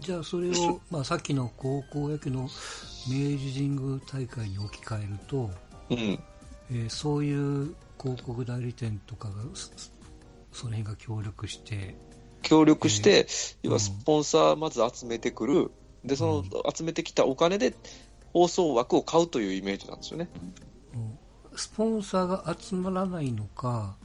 [0.00, 5.50] じゃあそれを、まあ、さっきの高校野球の明治神宮大会に置き換えると、
[5.90, 5.98] うん。
[5.98, 9.70] えーそういう広告代理店とかがそ
[10.52, 11.94] その辺が協力して
[12.42, 13.26] 協力して、
[13.62, 15.70] 要うんはスポンサーまず集めてくる。
[16.04, 17.74] で、その集めてきたお金で
[18.32, 20.28] 放送枠を買うというイメージなんですよね。
[20.94, 21.18] うん
[21.56, 23.96] スポンサーが集まらないのか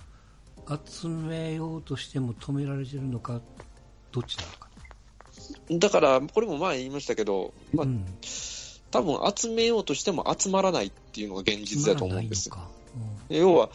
[0.86, 3.40] 集めようとしても止められてるのか
[4.12, 4.65] どっちなのか
[5.72, 8.06] だから、これも前言いましたけど、まあう、ん。
[8.92, 12.50] 多分集めようとしても集まらないっていうのが現実だと思うんです集。
[12.52, 12.68] まらな
[13.36, 13.70] い要は、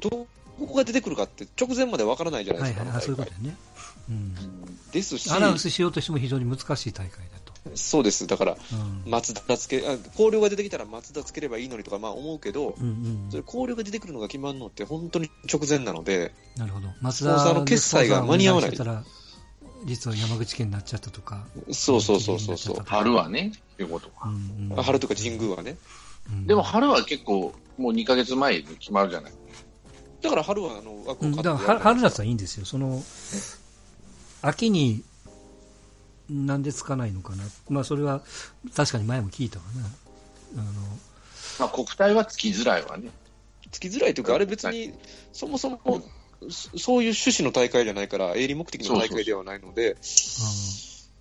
[0.00, 0.26] ど
[0.58, 3.56] こが出てくるかって直前までわからないじゃないですか、はいはいあそういうことね、
[4.10, 4.34] うん、
[4.92, 8.26] ですしア、ナウンスしようとしても非常に難しい大会だと、そうです。
[8.26, 9.10] だから、うん。
[9.10, 12.90] 松田つけ、あ広陵が出てきたら松田つければいいのにとか、まあ思うけど、うんう
[13.28, 13.30] ん。
[13.30, 16.88] それ広陵が出てくるのが決まるのって本当に直前なので、なるほど。
[17.00, 18.70] 松スポンサーの決済が間に合わない
[19.84, 22.76] 実は山口県になっちゃったとか、そうそうそうそうそう。
[22.86, 24.28] 春はね、っていうことか。
[24.28, 25.76] うんうんあ春とか神宮はね。
[26.30, 29.32] うんでも春は結構、もう2ヶ月前に決まるじゃない。
[30.22, 33.02] だから春はあの枠うんを買ってだから春春夏はいいんですよ、その
[34.40, 35.02] 秋に
[36.30, 38.22] なんでつかないのかな、まあ、それは
[38.74, 39.64] 確かに前も聞いたわ
[40.56, 40.72] な、あの
[41.60, 43.10] まあ国体はつきづらいわね。
[43.70, 44.94] つきづらいというか、あれ別に、
[45.32, 45.80] そもそも、
[46.50, 49.96] そそういう趣旨の大会じゃないから、営利目的の大会ではないので、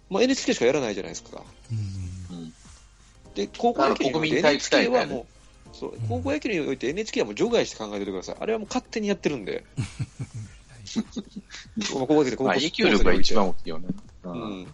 [0.10, 1.42] まあ、NHK しかやらないじゃないですか。
[3.36, 5.26] で、高校野球において NHK はも
[5.74, 8.36] う、そう高校野球において NHK はもう除外して考えておいてください。
[8.40, 9.64] あれはもう勝手にやってるんで。
[11.92, 13.88] 高校野球で高校まあ、影響力が一番大きいよね。
[14.24, 14.30] う。
[14.30, 14.68] うんん。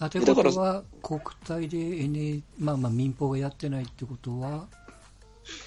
[0.00, 4.66] あということは、国体で、NA まあ、まあ民放がやってないってことは、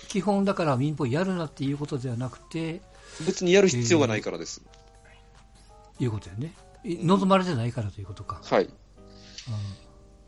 [0.07, 2.81] 基本だから民放やるなっていうことではなくて、
[3.25, 4.61] 別にやる必要がないからです。
[5.99, 8.41] いうことよね、い望まれてないからということか。
[8.43, 8.63] はい。
[8.63, 8.69] う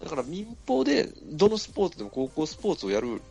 [0.04, 3.22] だから民放でどのスポーツでも高校スポーツをやる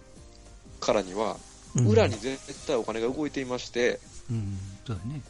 [0.81, 1.37] からには、
[1.77, 5.23] ん裏に絶対お金が動いていまして、うん、そうだね。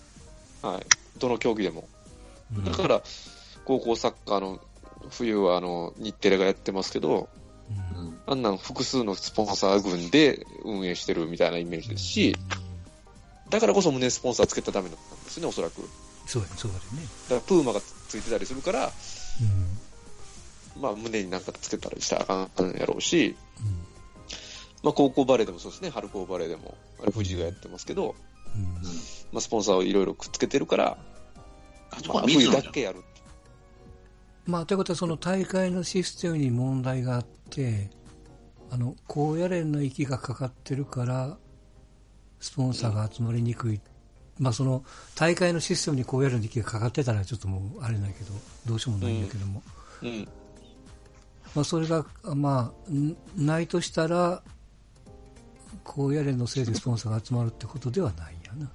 [0.62, 0.86] はい、
[1.18, 1.88] どの競技でも。
[2.56, 3.02] うんだから、
[3.64, 4.60] 高校サッカーの
[5.10, 7.28] 冬はあの日テレがやってますけど、
[7.94, 12.36] うんうんあんなん複数のスポンサー群で運営してるみたいなイメージですし、
[13.54, 15.82] だからこそ胸スポンサーつけたらダメなんですね、おそらく。
[15.82, 15.88] だ
[16.26, 17.06] そうだね、そうだよね。
[17.28, 23.66] からプーマがついてたりするから、うんまあ胸になんかつけたりしたらあかんやろうし、うん
[24.82, 28.14] まあ高校バレーでもそうですね、春高バレーでも、あれ藤井がやってますけど、
[28.56, 28.64] うん
[29.32, 30.98] まあスポンサーをいろいろくっつけてるから、
[31.90, 32.50] あまあ冬。
[32.50, 33.02] だけやる。
[34.46, 37.90] まあ、ということは、その大会のシステムに問題があって、
[38.70, 41.38] あの高野連の息がかかってるから、
[42.44, 43.80] スポンサーが集まりにくい、
[44.38, 44.84] まあ、その
[45.14, 48.34] 大会のシステムに高野連の息がかかってたら、ちょっともうあれだけど、
[48.66, 49.62] どうしようもないんだけども、
[50.02, 50.28] うん。
[51.54, 52.04] まあ、それが、
[52.34, 54.42] まあ、んないとしたら、
[55.84, 58.70] 高野連のせいでスポンサーが集まるってことではないんやな。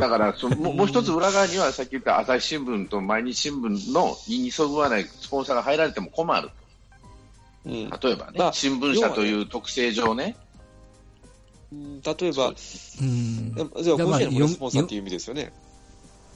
[0.00, 6.50] だからそもう、もう一つ裏側には、さっき言った朝日新聞と毎日新聞の意にそぐわないスポンサーが入られても困る。
[7.66, 7.72] うん。
[7.72, 10.34] 例えばね、まあ新聞社という特性上ね。
[12.04, 12.50] 例えば、う
[13.04, 13.54] ん。
[13.82, 15.52] じゃあ、のスポンサーっていう意味ですよね。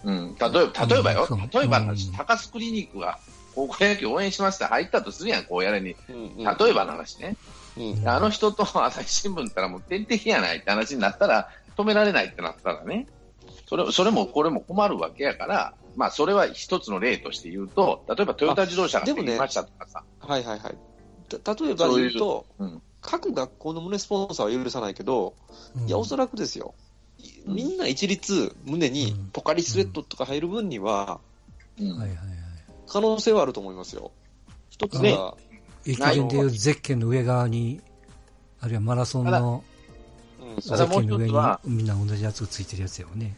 [0.04, 3.18] うん、例えば、例えばよ、うん例えば、うん高須クリニックが
[3.54, 5.96] 高校野球応援しました、入ったとするやん、こうやれに。
[6.08, 7.36] うん例えばの話ね。
[7.76, 8.08] うん。
[8.08, 13.06] あの人と朝日新聞ったらもう天敵やないって話になったら、止められないってなったらね、
[13.68, 20.76] それそれもこれも困るわけやから、まあそれは一つの例として言うと、例えばトヨタ自動車がでましたとかさ、はいはいはい。
[21.28, 25.34] た例えば言うと、うん各学校の胸スポンサーは許さないけど、
[25.86, 26.74] いや、おそらくですよ。
[27.46, 31.18] うんみんな一律胸にうんポカリスエットとか入る分には
[31.80, 32.16] うんはいはいはい。
[32.86, 34.10] 可能性はあると思いますよ。
[34.68, 35.36] 一つねは、
[35.86, 37.80] 駅伝でいうゼッケンの上側に、
[38.60, 39.64] あるいはマラソンの
[40.40, 43.34] うんゼただッケンの上にもう一つはみんな同じやつがついてるやつよね。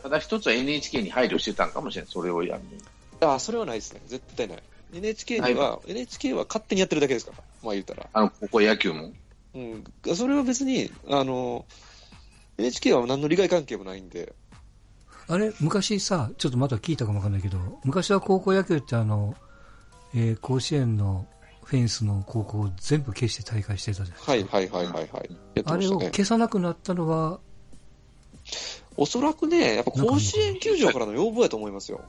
[0.00, 2.80] ただ一つは NHK に配慮してたんかもしれない、それをやるに。
[3.20, 4.00] あ、それはないですね。
[4.06, 4.62] 絶対ない。
[4.92, 7.38] NHK には、NHK は勝手にやってるだけですから。
[7.62, 8.06] まあ言ったら。
[8.12, 9.12] あの、ここ野球も？
[9.54, 9.84] うん。
[10.14, 11.64] それは別に、あの、
[12.58, 14.34] NHK は何の利害関係もないんで、
[15.28, 19.36] あれ、昔さ、ちょっとまだ聞いたかもわかんないけど、昔は高校野球ってあの、
[20.14, 21.26] えー甲子園の
[21.62, 25.30] フェンスの高校を全部消して大会してたじゃないはいはいはいはいはい。
[25.54, 26.00] やってあれを。
[26.00, 27.38] 消さなくなったのは、
[28.96, 32.00] おそらくね、やっぱ甲子園球場からの要望やと思いますよ。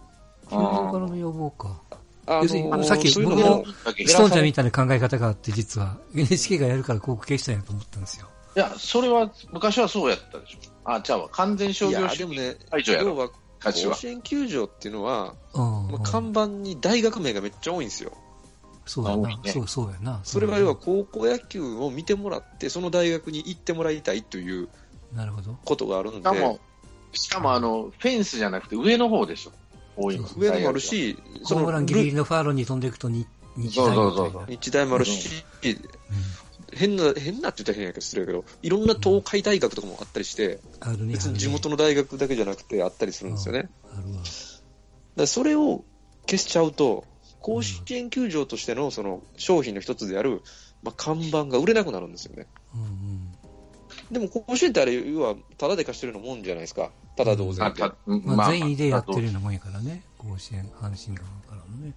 [0.50, 1.80] 球場からの要望か。
[2.28, 8.28] あ要するにのさっき僕のも、ストーンちゃんみたいな考え方があって、実は NHK がやるから広告消したんやと思ったんですよ。
[8.56, 10.58] いや、それは、昔はそうやったでしょ。
[10.84, 13.10] あ、じゃあ、完全商業主義でもね、排除やろ。
[13.10, 13.30] 要は。
[13.64, 18.12] 甲子園球場っていうのは、うんまあ、看板に大学名がめっちゃ多いんですよ。
[18.86, 19.30] そうやな。
[19.30, 20.20] ねそう、そうやな。
[20.24, 24.68] それは要は高校野球を見てもらって、その大学に行ってもらいたいという
[25.14, 25.58] なるほど。
[25.64, 26.60] ことがあるんで、しかも、
[27.14, 29.52] しかもあの、フェンスじゃなくて上の方でしょ。
[29.96, 30.28] 多いの。
[30.38, 33.28] 上にもあるし、ホームランギリギリのファールに飛んでいくとに
[33.58, 35.44] 日大みたいなそうそうそう日大もあるし、
[36.74, 41.14] 変な、変なって言ったら変やけど、失礼やけど、いろんな東海大学とかもあったりして、あるね。
[41.14, 43.64] 別に地元のの大学だけじゃなくてあったりするんですよね。
[43.84, 44.24] だかあるわ。
[45.16, 45.84] らそれを
[46.26, 47.06] 消しちゃうと、
[47.40, 50.42] 甲子園球場としてのその商品の一つである、
[50.84, 52.48] まあ、看板が売れなくなるんですよね。
[52.74, 53.31] うんうん。
[54.12, 56.92] でも甲子園ってあれ、要は、ただで貸してるようなもんじゃないですか。
[57.16, 57.84] ただ同然で。
[57.84, 60.04] あたまあ、善意でやってるまようなもんやからね。
[60.18, 61.94] 甲子園、阪神側からのね。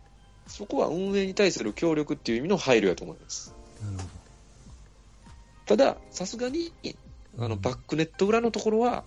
[0.46, 3.54] そこは運営に対する協力っていう意味の配慮やと思います。
[3.82, 4.04] なるほ
[5.66, 6.72] ただ、さすがに、
[7.38, 9.04] あの、バックネット裏のところは、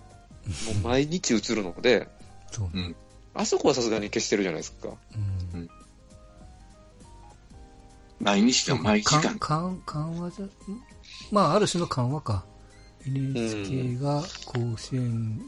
[0.66, 2.08] もう毎日映るので、
[2.52, 2.68] ど。
[2.68, 2.82] そうね。
[2.82, 2.96] うん
[3.34, 4.88] あそこはさすがに消してるじゃないですか。
[5.54, 5.70] うん。
[8.18, 9.38] 毎日でも毎時間。
[9.38, 9.38] 緩
[9.86, 10.50] 緩和じゃ、ん？
[11.30, 12.44] まあ、ある種の緩和か。
[13.06, 15.40] NHK が甲子園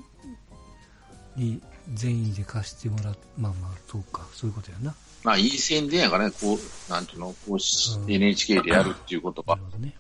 [1.36, 1.60] に
[1.94, 3.16] 善意で貸してもらう。
[3.38, 4.26] まあまあ、そうか。
[4.32, 4.94] そういうことやな。
[5.22, 9.94] まあ、いい宣伝やからね、こう、なんていうの、こうしうん NHK でやるっていうことはなる、ほどね。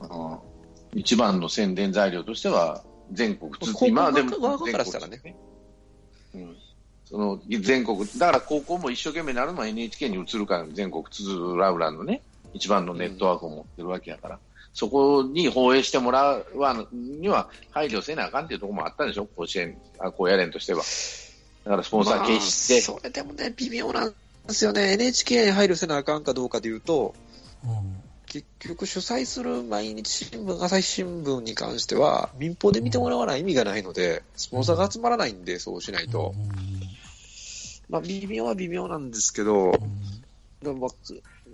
[0.00, 0.52] うん
[0.94, 2.82] 一番の宣伝材料としては、
[3.12, 5.34] 全国津高校今はでも側からしたらね全
[6.32, 6.56] 国うん
[7.04, 12.22] その全国、だから高校も一生懸命なるのは NHK に移るから、全国津々浦々のね、
[12.54, 14.38] 一番のネットワークを持ってるわけやから、
[14.74, 20.82] そこに放映してもらうわには配慮せなあかんっていうところもあったでしょ、甲子園、あ高野連としては。
[21.64, 24.14] だからスポンサー消して、まあそれでもね、微妙なん
[24.46, 24.92] ですよね。
[24.92, 27.14] NHK に配慮せなあかんかどうかで言うと、
[27.64, 28.02] うん。
[28.26, 36.34] 結局主催する毎日新聞、朝日新聞に関しては、民放で見てもらわない意味がないので、スポンサーが集まらないんで、そうしないと。
[37.90, 39.78] まあ、微妙は微妙なんですけど、
[40.62, 40.90] でもまあ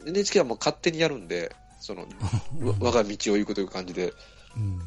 [0.06, 4.13] NHK はもう勝手にやるんで、その、わ我が道を行くという感じで、
[4.57, 4.63] うん。
[4.63, 4.81] うん。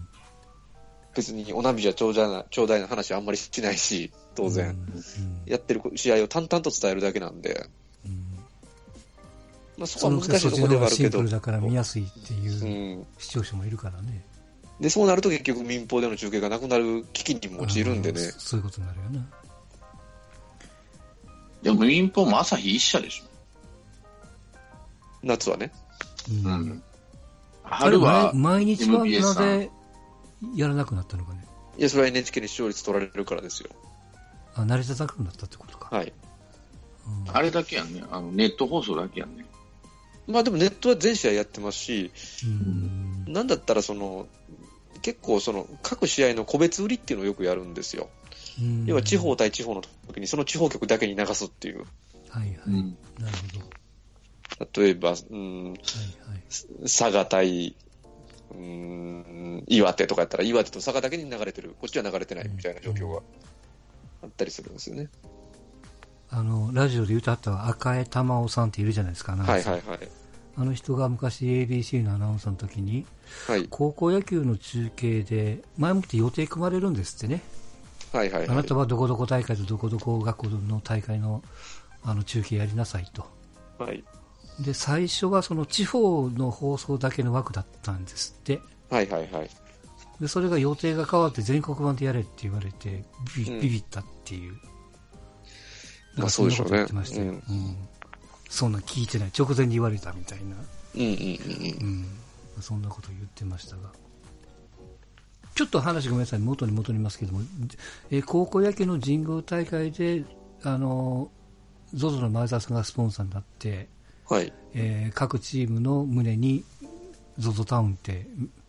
[1.16, 4.70] 別にお涙ちょうだいな、ちょうだいな話はあんまりしないし、当然。
[4.70, 5.42] うん。
[5.46, 7.68] やってる試合を淡々と伝えるだけなんで、
[8.06, 8.32] うん。
[9.78, 14.24] まあ、そこは難しいところではあるけどシンプル、だから見やすいっていううん、視聴者もいるからね。
[14.80, 19.28] でそうなると結局民放での中継がなくなる危機にも陥るんでねそういうことになるよな。
[21.62, 23.24] でも民放も朝日一社でし
[25.22, 25.72] 夏はね。
[26.30, 26.84] うん。
[27.64, 29.72] あれ春は毎毎日は MBS なさんぜ
[30.56, 31.46] やらなくなったのかね。
[31.78, 33.70] いや、それは NHK に視聴率取られるからですよ。
[34.56, 35.96] あ、成り立たなくなったってことか。
[35.96, 36.08] はい。
[36.08, 38.04] うんあれだけやんね。
[38.12, 39.46] あの、ネット放送だけやんね。
[40.28, 42.12] まあでもネットは全試合やってますし、
[42.46, 43.34] うん。
[43.34, 44.28] なんだったらその、
[45.02, 48.10] 結構その、各試合の個別売りっていうのをよくやるんですよ。
[48.60, 51.86] うん要は地方対地方の時にその地方局だけに流すっていう。
[52.30, 52.52] はいはい。
[52.68, 52.98] うん。
[53.18, 53.71] なるほど。
[54.74, 56.42] 例えば、うん、はいはい。
[56.84, 57.76] 佐賀対、
[58.52, 61.76] うん、岩手とかやったら岩手と佐賀だけに流れてる。
[61.80, 63.22] こっちは流れてないみたいな状況が
[64.24, 65.10] あったりするんですよね。
[66.30, 70.00] あの、ラジオで歌った赤江玉緒さんっているじゃないですか、はいはいはい。
[70.58, 73.06] あの人が昔 ABC のアナウンサーの時に、
[73.48, 73.68] はい。
[73.70, 77.42] 高校野球の中継で、前もって予定組まれるんですってね。
[78.14, 78.54] はいはいは。
[78.54, 81.44] あないたはどこどこ大会とどこどこ学校の大会の
[82.04, 83.26] あの中継やりなさいと。
[83.78, 84.04] はい。
[84.62, 88.62] で、最初はその地方の放送だけの枠だったんですって。
[88.90, 89.50] はいはいはい。
[90.20, 93.04] で、それが予定が変わって全国版でやれって言われて、
[93.36, 94.54] ビビうんビビったっていう。
[96.16, 97.32] まあそうでしょうねなんかそんなこと言ってましたよ。
[97.32, 97.76] うん。
[98.50, 99.32] そんなん聞いてない。
[99.38, 100.56] 直前に言われたみたいな。
[100.96, 102.06] うんうんうん
[102.56, 102.62] うん。
[102.62, 103.90] そんなこと言ってましたが。
[105.56, 106.40] ちょっと話ごめんなさい。
[106.40, 107.42] 元に戻りますけども、
[108.10, 110.24] えー高校野球の神宮大会で、
[110.64, 111.32] あの、
[111.96, 113.88] ZOZO の前澤さんがスポンサーになって、うん。
[114.32, 114.54] はい。
[114.74, 116.64] えー各チームの胸に
[117.38, 118.26] ZOZO タウンって、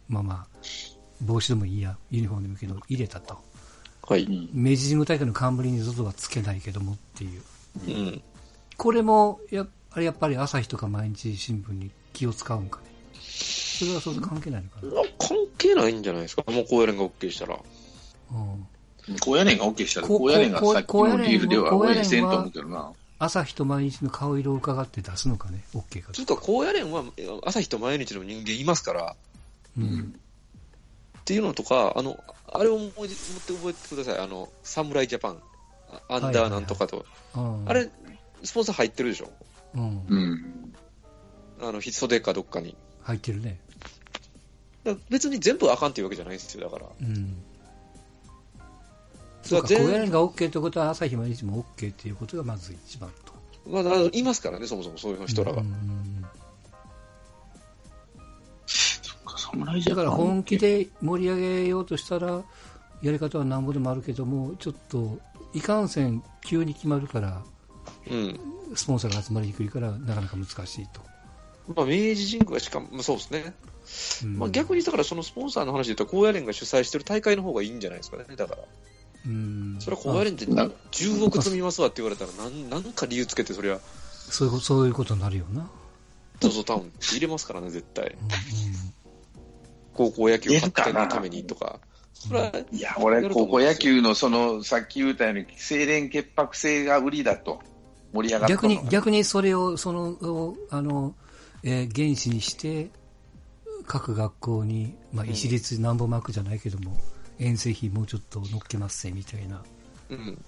[0.09, 0.47] まあまあ、
[1.21, 3.39] 帽子でもいいや、ユニフォームでもいいけど、入れたと。
[4.09, 4.25] はい。
[4.25, 4.49] うん。
[4.53, 7.43] 明治神宮大会の冠に ZOZO はつけないけどもっていう。
[7.87, 8.23] うん。
[8.77, 12.87] これも、やあれやっぱり朝日とか毎日新聞に気を使うんかね。
[13.21, 15.03] それはそれと関係ないのかな。
[15.19, 16.43] 関係ないんじゃないですか。
[16.51, 17.57] もう高野連が OK したら。
[18.33, 18.67] うん
[19.21, 22.93] 高野連が OK したら、こ高野連がさっきのこ高野連ディールでは応援せんと思うけどな。
[23.25, 27.05] 朝日と毎日の顔色を伺って出すのかね、OK かつうか、高野連は
[27.45, 29.17] 朝日と毎日の人間いますから、
[29.79, 30.15] うん。
[31.21, 32.19] っていうのとか、あの、
[32.53, 34.19] あれを思い持って覚えてください。
[34.19, 35.43] あの、侍ジャパン、
[36.09, 37.07] あアンダーなんとかと。
[37.37, 37.89] うんあれ、
[38.43, 39.31] スポンサー入ってるでしょ？
[39.77, 40.05] うん。
[40.09, 40.75] うん。
[41.61, 42.77] あの、袖かどっかに。
[43.03, 43.61] 入ってるね。
[45.11, 46.91] 別に全部あかんっていうわけじゃないんですよ、だから。
[47.01, 47.41] うん。
[49.43, 53.33] そうか、高野連が OK ということは、朝日毎日も OK ということがまず一番と。
[53.67, 53.83] まあ、
[54.13, 55.63] いますからね、そもそもそういう人らが。
[59.87, 62.43] だから本気で盛り上げようとしたら、
[63.03, 65.19] やり方はなんぼでもあるけども、ちょっと、
[65.53, 67.43] いかんせん急に決まるから、
[68.11, 68.41] うん、
[68.75, 71.01] スポンサーが集まりにくいから、なかなか難しいと。
[71.75, 73.55] まあ、明治神宮はしかも、そうですね。
[74.25, 78.63] うん、まあ、逆にだからそのスポンサーの話で言ったら高野連が主催してる大会の方がいいんじゃないですかね、だから。
[79.27, 83.79] うん、それは高野連って10億積みますわって言われたらなんなんか理由つけてそりゃ。
[84.15, 85.69] そういうそういうことになるよな。
[86.41, 88.19] ZOZO タウンって入れますからね絶対、うんうん、
[89.95, 91.81] 高校野球発展のためにとか。
[92.71, 97.61] いや俺高校野球のそのさっき言ったように清廉潔白性が売りだと
[98.13, 101.15] 盛り上がった逆に逆にそれをそのあの、
[101.65, 102.91] えー、原資にして
[103.87, 106.97] 各学校に、まあ、一律なんぼ巻くじゃないけども、
[107.43, 109.63] 遠征費もうちょっと乗っけますせみたいな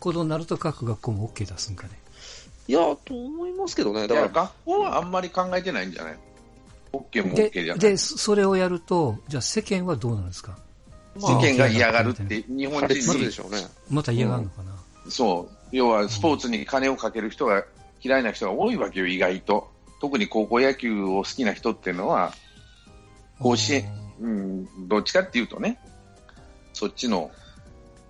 [0.01, 1.99] ことになると各学校も OK 出すんかね。
[2.67, 4.09] いや、と思いますけどね。
[4.09, 6.19] だから学校はあんまり考えてないんじゃない
[6.93, 10.57] ?OK も OK じゃないでそれをやると、じゃあ世間はどうなんですか？
[11.17, 13.59] 世間が嫌がるって、日本人するでしょうね。
[13.91, 14.73] また嫌がるのかな、
[15.05, 15.57] うん、そう。
[15.77, 17.65] 要はスポーツに金をかける人が
[18.03, 19.71] 嫌いな人が多いわけよ、意外と。
[20.01, 22.33] 特に高校野球を好きな人っていうのは、
[23.39, 23.87] 甲子園、
[24.21, 25.79] うん、どっちかっていうとね、
[26.75, 27.31] そっちの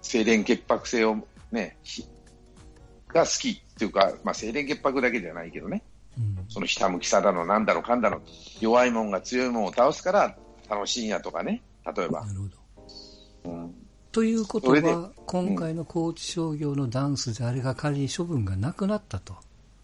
[0.03, 1.17] 清廉潔白性を
[1.53, 1.77] ね、
[3.09, 5.83] が好きっていうか、まあ、清廉潔白だけじゃないけどね、
[6.19, 8.23] うん、そのひたむきさだの、なんだろう、かんだろう、
[8.61, 10.37] 弱いもんが強いもんを倒すから
[10.69, 11.63] 楽しいんやとかね、
[11.97, 12.27] 例えば。
[12.27, 12.49] なるほ
[13.45, 13.53] ど。
[13.53, 13.75] うん、
[14.11, 19.35] ということは、今回の高知商業のダンスであれが仮に処分がなくなったと。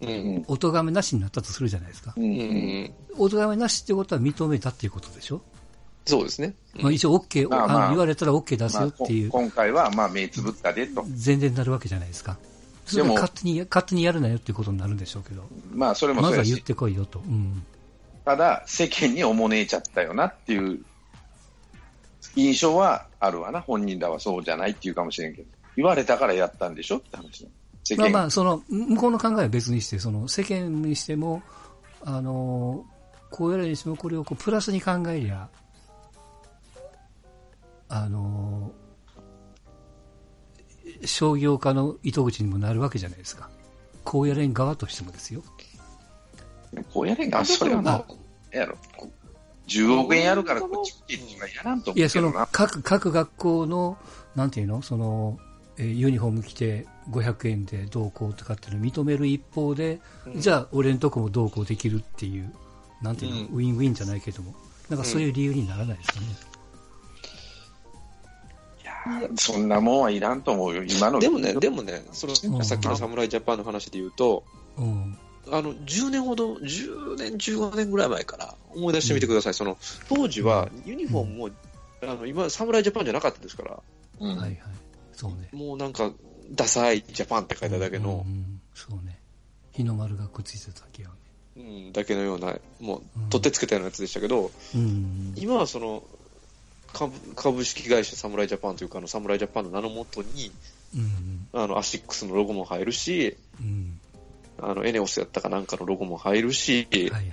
[0.01, 2.15] うん、お咎めなしになったとするじゃないですか。
[2.17, 5.41] うん、お咎めなしってことは認めたっていうことでしょ？
[6.05, 6.55] そうですね。
[6.79, 11.05] まあ、一応 OK、まあまあ、言われたら OK 出すよっていう、まあ、今回はまあ目つぶったでと。
[11.13, 12.37] 全然なるわけじゃないですか。
[12.93, 17.19] でも勝手に勝手にやるなよっていうことになるんでしょうけど、まあそれもまずは言ってこいよと。
[17.19, 17.63] うん、
[18.25, 20.83] ただ、世間におもねえちゃったよなっていう
[22.35, 27.47] 印象はあるわな、本人らはそうじゃないっていうかもしれんけど、言われたからやったんでしょって話
[27.97, 31.41] まあまあ、その向こうの考えは別にして、その世間にしても、
[32.03, 32.85] あの
[33.29, 35.49] こうやるにしてもこれをこうプラスに考えりゃ、
[37.93, 38.71] あの
[41.03, 43.49] 商業化の糸口にもなるわけじゃないですか。
[44.05, 45.43] 高野連側としてもですよ。
[46.93, 48.03] 高野連側それはな、
[48.51, 48.77] やろ。
[49.67, 51.13] 10億円やるからこっち来て
[51.55, 53.97] やらんといや、その各、各学校の、
[54.35, 54.81] なんていうの？
[54.81, 55.37] その、
[55.77, 62.53] えユニフォーム着て500円で同行とかっていうのを認める一方で、うん、じゃあ俺のとこも同行できるっていう、
[63.01, 64.53] なんていうの、うん、ウィンウィンじゃないけども、
[64.89, 66.27] なんかそういう理由にならないですかね。
[69.35, 71.19] そんなもんはいらんと思うよ、今の。
[71.19, 74.43] でもね、でもね、その、さっきの侍ジャパンの話で言うと、
[74.77, 75.17] うん、
[75.49, 79.51] あの、10年ほど、10年、15年ぐらい前から思い出してみてください。
[79.51, 79.77] うん、その、
[80.07, 83.79] 当時はユニフォームも、うん、あの、今、侍ジャパンじゃなかったですから。
[84.19, 84.29] うん。
[84.29, 84.59] はいはい。
[85.13, 85.49] そうね。
[85.51, 86.11] もうなんか、
[86.51, 88.25] ダサいジャパンって書いただけの。
[88.73, 89.19] そうね。
[89.71, 91.15] 日の丸がくっついてただけはね。
[91.57, 96.03] うん、だけのような、もう、取ってつけたようなやつでしたけど、うん、今はその、
[96.93, 100.51] 株株式会社侍ジャパンというか、あの侍ジャパンの名のもとに、
[100.95, 103.99] うんあのアシックスのロゴも入るし、うん、
[104.59, 107.23] あのエネオスやったかなんかのロゴも入るし、はいはい、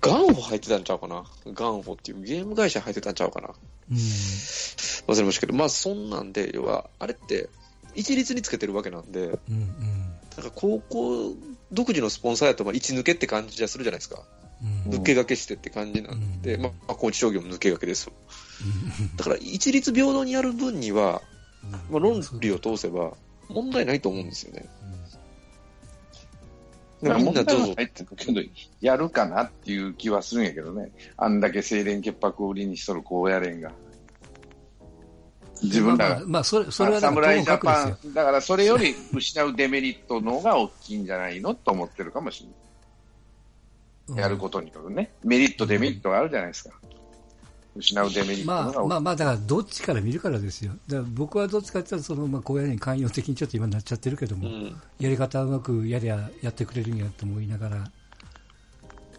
[0.00, 1.24] ガンホ入ってたんちゃうかな？
[1.52, 3.48] ガンホっていうゲーム会社入ってたんちゃうかな？
[3.90, 7.48] うん、忘れましたけど、まあそんなんで、要は、あれって
[7.94, 9.66] 一律につけてるわけなんで、うんうん、
[10.36, 11.34] なんか高校
[11.72, 14.22] 独自のスポンサーやと、まあ、一抜けって感じじゃするじゃないですか。
[14.86, 18.10] 抜け駆けしてって感じなんで、うん、まあ、高知商業も抜け駆けです
[19.16, 21.22] だから、一律平等にやる分には、
[21.90, 23.12] まあ、論理を通せば、
[23.48, 24.68] 問題ないと思うんですよね。
[27.02, 27.74] みんなどうぞ。
[28.80, 30.92] やるかなっていう気はするんやけどね。
[31.16, 33.72] あんだけ清廉潔白を売りにしとる高野連が。
[35.62, 36.14] 自分らが。
[36.16, 42.56] まあ、まあ、それ、それは侍ジャパン、だからそれより失うデメリットの方が大きいんじゃないのと思ってるかもしれない。
[44.16, 46.74] やることによるね、メリット、デメリットがあるじゃないですか。
[47.76, 50.72] 失うデメリットまあ、まあ、まあ、だからどっちから見るからですよ。
[50.88, 57.76] だから僕はどっちかっていうと、その、まあ、こういうに寛容的にちょっと今なっちゃってるけども、うん、やり方うまくやりゃ、やってくれるんやと思いながら。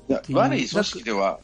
[0.10, 1.40] いや、悪い組織では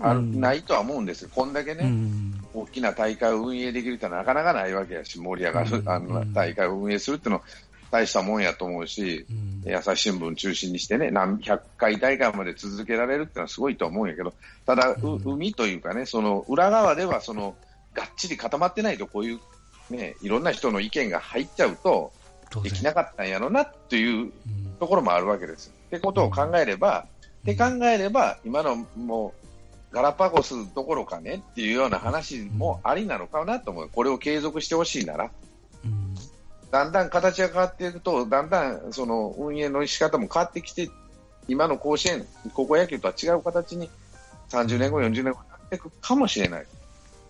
[0.00, 1.30] あ、うん、ないとは思うんですよ。
[1.32, 7.44] こんだけね、うん、大きな大会を運営できるってなかなかないわけやし、盛り上がる、あの大会を運営するっていうのは、
[7.90, 9.26] 大したもんやと思うし、
[9.64, 14.32] うん、朝日新聞中心にしてね、何百回大会まで続けられるってのはすごいと思うんやけど、
[14.66, 17.56] ただ、うん、海というかね、その裏側ではその
[17.94, 19.40] がっちり固まってないと、こういう
[19.90, 22.12] ね、いろんな人の意見が入っちゃうと、
[22.62, 24.32] できなかったんやろなっていう
[24.80, 25.72] ところもあるわけです。
[25.86, 27.06] ってことを考えれば、
[27.42, 29.34] って考えれば、今のも
[29.92, 35.30] うガラパゴスどころかねっていうような話もありなのかなと思う、これを継続してほしいなら、
[36.70, 40.88] だんだん形が変わっていくと、だんだんその運営の仕方も変わってきて、
[41.48, 43.90] 今の甲子園、高校野球とは違う形に
[44.50, 46.66] 30年後、40年後になっていくかもしれない。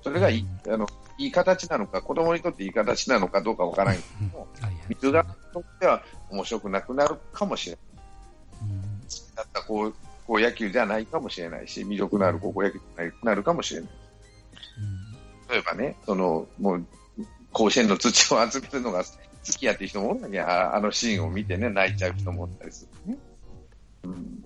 [0.02, 0.86] それがいい,、あの
[1.18, 4.48] いい形なのか、子供にとっていい形なのかどうかわからないけども、
[4.88, 7.80] 水がとっては面白くなくなるかもしれない。
[9.36, 9.92] だった高
[10.26, 13.90] 校野球じゃないかもしれないし、魅力のある高校野球じゃなくなるかもしれない。
[15.50, 16.86] 例えばね、そのもう
[17.52, 19.02] 甲子園の土を集めるのが
[19.46, 23.18] 好きやって人もおるのにあのシーンを見てね、泣いちゃう人もおったりする、ね。
[24.04, 24.44] うん、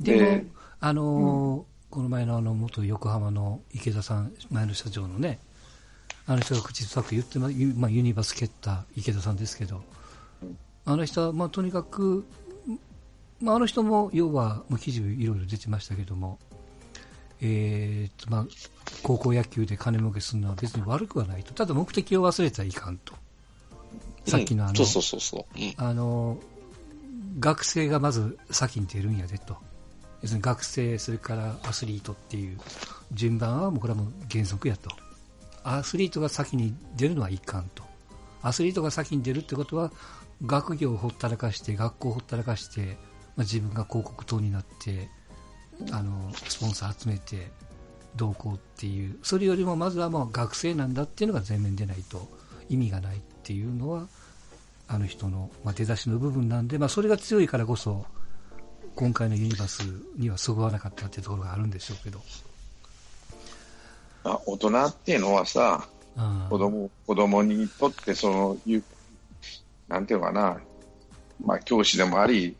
[0.00, 0.44] でも、
[0.80, 5.40] あのーうん、この前のあの元横浜の池田さん、前の社長のね、
[6.26, 9.82] あの人が口ずさく言ってま、まあ、ユニバース蹴った池田さんですけど、
[10.84, 12.26] あの人は、まあ、とにかく、
[13.40, 16.38] まあ、あの人も要は、まあ、記事いろいろ出てましたけども、
[17.40, 18.46] えーとまあ、
[19.02, 23.14] 高校野球で金儲けするのは別に悪くはないと、ただ目的を忘れたらいかんと。
[24.28, 25.44] さっきのあの、そうそうそう
[25.76, 26.38] あの、
[27.38, 29.56] 学生がまず先に出るんやでと。
[30.22, 32.58] 要するに学生、それからアスリートっていう
[33.12, 34.90] 順番はもうこれはもう原則やと。
[35.62, 37.84] アスリートが先に出るのはいかんと。
[38.42, 39.92] アスリートが先に出るってことは、
[40.44, 42.96] 学業をほったらかして、学校をほったらかして、
[43.36, 45.08] まあ、自分が広告塔になって、
[45.92, 47.50] あの、スポンサー集めて、
[48.16, 52.28] どうこうっていう、それよりもまずはもう学生なんだっていうのが前面でないと
[52.68, 54.08] 意味がないっていうのは、
[54.88, 58.06] あの人の、まあ、出だしの部分なんで、まあ、それが強いからこそ、
[58.94, 59.82] 今回のユニバース
[60.16, 62.20] にはそぐわなかったっていうところがあるんでしょうけど。
[64.24, 65.86] あ大人っていうのはさ、
[66.48, 68.56] 子供子供にとってその、
[69.88, 70.58] なんていうのかな、
[71.44, 72.56] まあ、教師でもあり、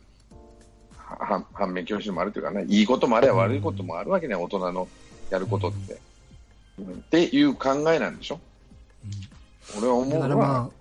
[1.54, 4.88] 反面教師でもあるというかね、いいこともあれば悪いこともあるわけね、うん、大人の
[5.30, 5.98] やることって、
[6.78, 6.92] うん。
[6.92, 8.38] っていう考えなんでしょ、
[9.74, 10.77] うん、俺は思うのは、まあ、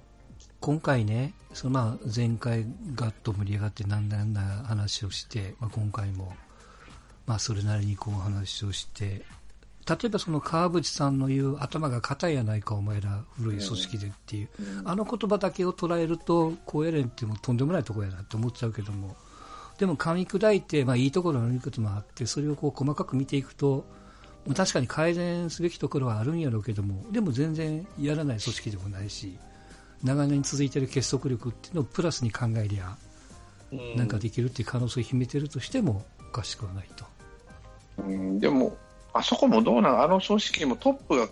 [0.59, 2.65] 今回ね、そのまあ前回
[2.95, 6.33] ガッと盛り上がってなんだなんだ話をして、まあ、今回も、
[7.25, 9.23] まあ、それなりにこう話をして、
[9.87, 14.49] 例えばその川淵さんの言う頭が硬いやないかお前ら古い組織でっていう、
[14.81, 19.15] うん、あの言葉だけを捉えると高野連ってもとんでもないところやなって思っちゃうけども
[19.77, 23.85] でも噛み砕いて、まあ、いいところのいいこともあってそれをこう細かく見ていくと
[24.55, 29.37] 確かに改善すべきところはあるんやろうけどもでも全然やらない組織でもないし
[30.03, 32.97] 長年続いている結束力っていうのをプラスに考えりゃ、
[33.95, 37.05] なんかできるっていう可能性を秘めてるとしてもおかしくはないと。
[37.99, 38.77] うん、でも、
[39.13, 41.29] あそこもどうなんあの組織もトップ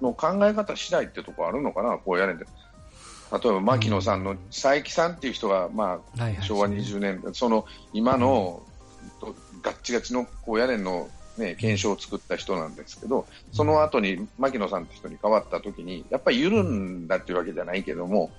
[0.00, 2.44] の考え方次第ってとこあるのかな、こうやれて。
[3.32, 8.62] 例えば牧野さんの佐伯さんっていう人が、まあ、昭和20年、その今の、
[9.62, 18.30] ガッチガチの高野連のね、検証を作った人なんですけど、その後に牧野さんって人に変わった時に、やっぱり緩んだっていうわけじゃないけども、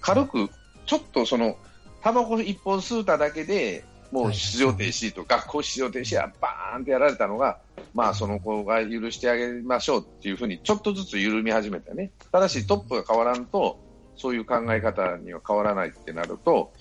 [0.00, 0.50] 軽く、
[0.84, 1.56] ちょっとその、
[2.02, 7.58] タバコ一本吸うただけで、もう出場停止と、学校出場停止やバーンってやられたのが、
[7.94, 12.10] まあその子が許してあげましょうっていうふうに、ちょっとずつ緩み始めたね。
[12.30, 13.78] ただしトップが変わらんと、
[14.16, 16.72] そういう考え方には変わらないってなると、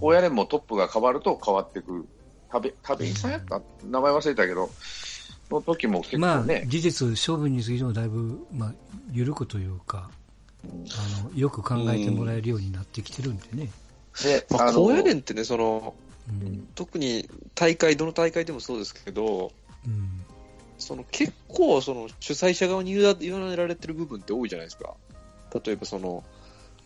[0.00, 2.04] 高野連もトップが変わると変わってくる。
[2.52, 3.60] 食べ、食べさんやった？
[3.84, 4.70] 名前忘れたけど、
[5.50, 8.74] の時も結構ね、まあ、事実、処分についてもだいぶ、まあ、
[9.12, 10.10] 緩くというか、
[10.64, 13.70] あのよく考えてもらえるようになってきてるんでね。
[14.22, 15.94] で、まあ、高野連ってね、その、
[16.28, 19.52] うん、特に大会、どの大会でもそうですけど、
[19.86, 20.24] うん、
[20.78, 24.94] その結構その主催者側に委ねられてる部分って多いじゃないですか。
[25.64, 26.24] 例えばその、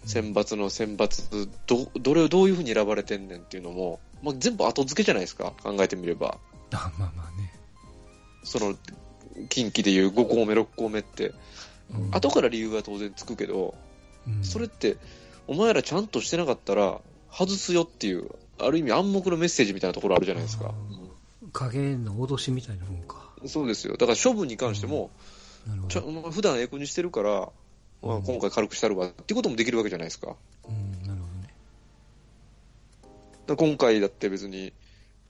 [0.05, 6.39] 選抜の選抜ど、どれをどういうふうに選ばれてんねんっていうのも、まあ、全部後付けじゃないですか、考えてみれば。
[6.73, 7.53] あまあまあね。
[8.43, 8.77] その
[9.49, 11.33] 近畿でいう5校目、6校目って、
[11.93, 13.75] うん、後から理由は当然つくけど、
[14.27, 14.97] うん、それって、
[15.47, 17.01] お前らちゃんとしてなかったら
[17.31, 20.75] 外すよっていう、ある意味暗黙のメッセージみたいなところあるじゃないですか。
[21.53, 23.31] 影の脅しみたいなもんか。
[23.47, 23.97] そうですよ。
[23.97, 25.11] だから処分に関しても、
[25.69, 27.49] うん、ちゃ普段エコにしてるから、
[28.03, 30.37] まあ、今回軽くしたるわっていうこともできるわけじゃないですか。
[30.69, 31.27] うん、なるほ
[33.49, 33.71] どね。
[33.71, 34.73] 今回だって別に、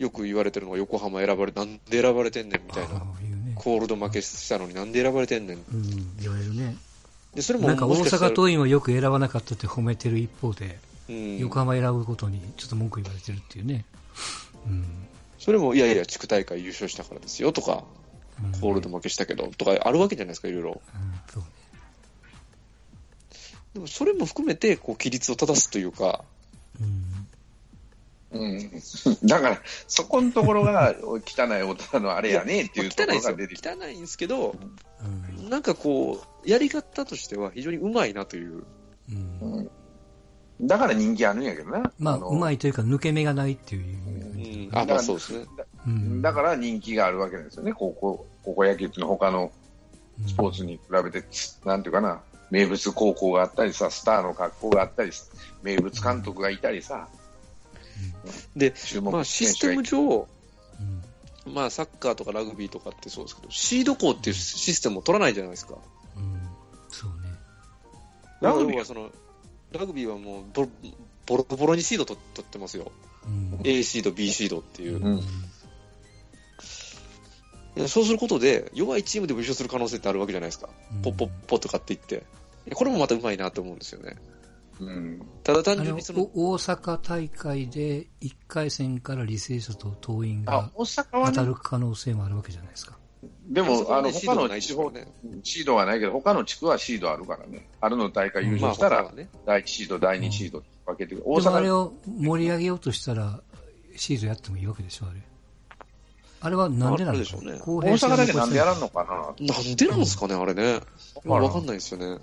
[0.01, 2.95] よく言われてるのが横浜選ばれ、なんで選ばれてんねんみたいな。
[2.95, 3.05] ね、
[3.55, 5.57] コールド負けしたのになんで選ばれてんねん。
[5.59, 6.75] うん、言われるね。
[7.35, 10.79] で、それもなんか大阪桐蔭はよく選ばなかったって褒めてる一方で、
[11.11, 13.85] うん、横浜選ぶことにちょっと文句言われてるっていうね。
[14.67, 14.87] うん。
[15.39, 17.85] それも、いやいや、地区大会優勝したからですよとか、
[18.43, 20.81] うん、コールド負けしたけど、とかあるわけじゃないですか、いろいろ。
[21.35, 21.43] うん。
[23.75, 26.25] でもそれも含めて、こう、規律を正すというか、
[28.33, 28.43] うん。
[28.43, 29.27] うん。
[29.27, 33.71] だから、そこのところが、汚い大人のあれやねっていうところ汚いんですよが出てきた。
[33.73, 34.57] 汚いんですけど、
[35.39, 35.51] うん。
[35.51, 38.65] なんかこう、やり方としては非常にうまいなという。
[39.11, 39.39] うん。
[39.41, 39.71] うん
[40.63, 41.91] だから人気あるんやけどな。
[41.99, 44.79] まあ、のうまいというか、抜け目がないっていううん。
[44.79, 45.47] あ、まあそうですね。
[45.87, 49.51] うんだから人気があるわけなんですよね、高校高校野球っていうのは他の
[50.27, 51.25] スポーツに比べて、
[51.65, 55.13] なんていうかな、名物高校があったりさ、スターの学校があったり、
[55.63, 57.09] 名物監督がいたりさ、
[58.57, 60.29] で、まあシステム上、
[61.47, 61.55] うん。
[61.55, 65.75] まあサッカーとかラグビーとかってそうですけど、シード校っていうシステムを取らないじゃないですか。
[66.17, 66.41] うん。
[66.89, 67.37] そうね。
[68.41, 69.11] ラグビー要はその、
[69.73, 70.69] ラグビーはもうボロ
[71.27, 72.93] ボロボロにシード取取ってますよ。
[73.27, 73.61] うん。
[73.65, 75.05] A シード、B シードっていう。
[75.05, 75.21] うん
[77.87, 80.69] そうすることで、弱いチームでも優勝する可能性ってあるわけじゃないですか。
[81.03, 82.25] ポッポッポッと買っていって。
[82.75, 84.17] これもまたうまいなと思うんですよね。
[84.81, 92.99] うんただ単純にその、お大阪大会で1回戦から履正社と桐蔭あが大阪はね、当たる可能性もあるわけじゃないですか。
[93.49, 95.07] でも、あの他の地方、ね。
[95.43, 99.13] シードはないけど、他の地区はシードあるからね、春の大会優まあ勝したら。
[99.47, 103.41] 第1シード、第2シードって分けてる、大でもあれ阪を盛り上げようとしたら、
[103.97, 105.21] シードやってもいいわけでしょ、あれ。
[106.43, 107.45] あれはなんでなんでしょう？
[107.45, 110.81] ね公大阪だけなんでやらんのかな、なんでなんですかね、あれね。
[111.25, 112.19] わかんないですよね。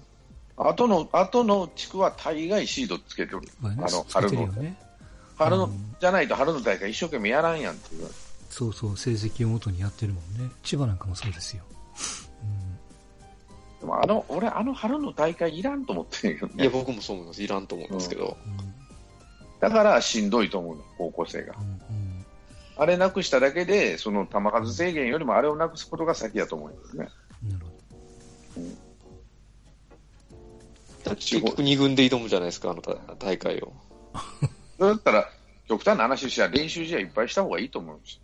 [0.57, 4.77] 後の後の地区は大概シードつけてる、まあねあの春のね。
[5.37, 8.07] 春の、うんじゃないと春の大会一生懸命やらんやんっていう。
[8.49, 10.51] そうそう、成績をもとにやってるもんね。
[10.63, 11.63] 千葉なんかもそうですよ。
[13.79, 16.69] でもあの、俺、あの春の大会いらんと思ってるよいや、ね。
[16.69, 17.43] 僕もそう思います。
[17.43, 18.37] いらんと思うんですけど。
[18.45, 18.77] うん
[19.59, 21.55] だからしんどいと思うの、高校生が。
[21.59, 22.07] うんうん
[22.79, 27.09] あれなくしただけで、その球数制限よりもあれをなくすことが先だと思うんですね。
[31.07, 33.73] うんなるほ結局2軍で挑むじゃないですか、あの大大会を。
[34.79, 35.29] だったら、
[35.67, 38.19] 極端な話しは練習試合いっぱいした方がいいと思うんです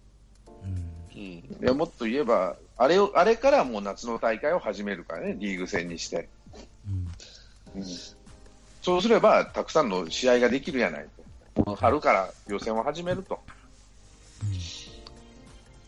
[1.16, 1.70] ど。
[1.70, 6.28] うんもっと言えば、あれを、あれからもう夏の大会を始めるからね、リーグ戦にして。
[7.76, 7.84] うん
[8.84, 11.08] そうすれば、たくさんの試合ができるやない
[11.56, 11.76] と。
[11.76, 13.40] 春から予選を始めると。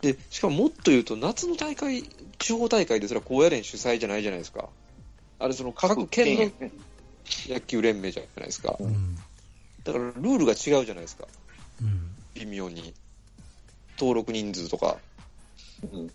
[0.01, 2.03] で、しかももっと言うと、夏の大会、
[2.39, 4.69] 地方大会ですら高野連主催じゃないじゃないですか。
[5.39, 6.71] あれ、その各県のね
[7.47, 8.75] 野球連盟じゃないですか。
[8.79, 9.17] うんうん
[9.83, 11.27] だからルールが違うじゃないですか。
[11.81, 12.93] うん微妙に。
[13.99, 14.97] 登録人数とか。
[15.93, 16.11] うん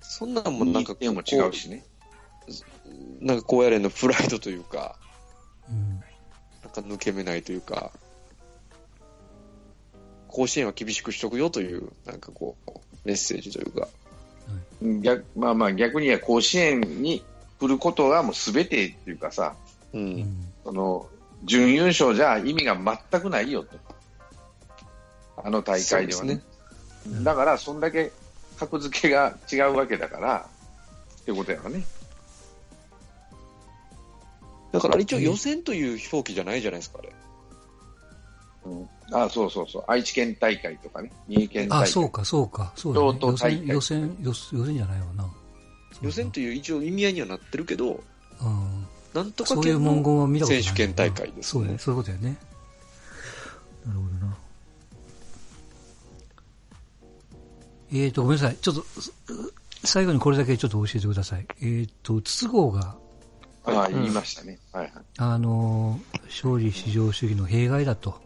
[0.00, 1.84] そんなんもなんか日程も違うしね。
[3.20, 4.96] なんか高野連のプライドというか、
[5.70, 6.00] うん
[6.64, 7.92] なんか抜け目ないというか、
[10.26, 12.70] 甲子園は厳しくしとくよという、なんかこう、
[13.04, 13.88] メッセージというか。
[15.02, 17.22] 逆まあまあ逆には甲子園に
[17.58, 19.54] 来ることがもう全てっていうかさ、
[19.92, 19.98] う。
[19.98, 21.08] うんんその
[21.44, 22.76] 準優勝じゃ意味が
[23.10, 23.76] 全くないよと。
[25.36, 26.34] あの大会ではね。
[26.34, 26.42] ね
[27.22, 28.10] だから、そんだけ
[28.58, 30.48] 格付けが違うわけだから、
[31.20, 31.82] ってことやろね。
[34.72, 37.12] だから一応予選という表記じゃないじゃないですか、あれ。
[38.66, 39.84] うん、あそうそうそう。
[39.86, 41.10] 愛知県大会とかね。
[41.28, 41.82] 三重県大会。
[41.84, 43.06] あ、そうか、そうか、そうだね。
[43.12, 45.24] 京都大会予選、予選、予予選じゃないわな。
[46.02, 48.02] 予選という一応意味合いにはなってるけど、
[48.40, 50.68] うんなんとかそういう県文言は見たことないな。
[50.68, 52.36] 選手権大会ですそうだね、そういうことやね。
[53.86, 54.36] なるほどな。
[57.90, 58.56] えーと、ごめんなさい。
[58.56, 59.12] ちょっと、す
[59.84, 61.46] 最後にこれだけちょっと教えてください。
[61.60, 62.96] えーと、筒香が、
[63.64, 64.58] ああ、言いましたね。
[64.72, 64.92] はいはい。
[65.16, 68.20] あのー、勝利至上主義の弊害だと。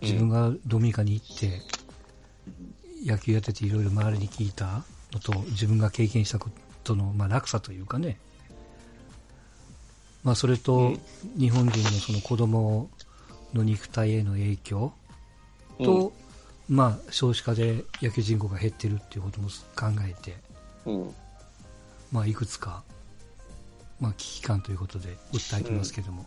[0.00, 1.62] 自分がドミニカに行って、
[3.04, 8.18] 野球やってていろいろ周りに聞いたのと、自分が経験したことの、まあ、落差というかね。
[10.22, 10.92] まあ、それと、
[11.38, 12.90] 日本人のその子供
[13.54, 14.92] の肉体への影響
[15.78, 16.12] と、
[16.68, 20.36] まあ、少子化で野球人口が減ってるっていうことも考えて、
[20.84, 21.14] うん。
[22.10, 22.82] まあ、いくつか、
[24.00, 26.26] まあ、危機感ということで訴えてますけども、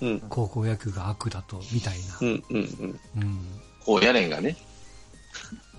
[0.00, 0.20] うん。
[0.28, 2.18] 高校野球が悪だと、みたいな。
[2.20, 2.44] うん。
[2.50, 2.56] うん。
[2.56, 3.00] うん。
[3.16, 3.40] うん。
[3.80, 4.56] 高野連がね。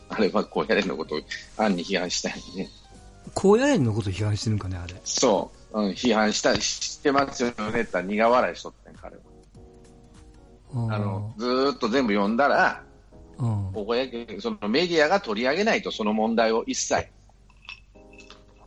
[0.09, 1.21] あれは高野連のことを
[1.55, 2.69] 暗に批判したいね。
[3.33, 4.95] 高野連のこと批判してるんかね、あれ。
[5.03, 5.81] そう。
[5.81, 9.21] うん、批判した、知ってますよねって言ったら苦笑いしとったん彼は。
[10.95, 12.83] あの、ずーっと全部読んだら、
[13.37, 17.07] うん、高校野球、そのメディアが取り上げないと、その問題を一切。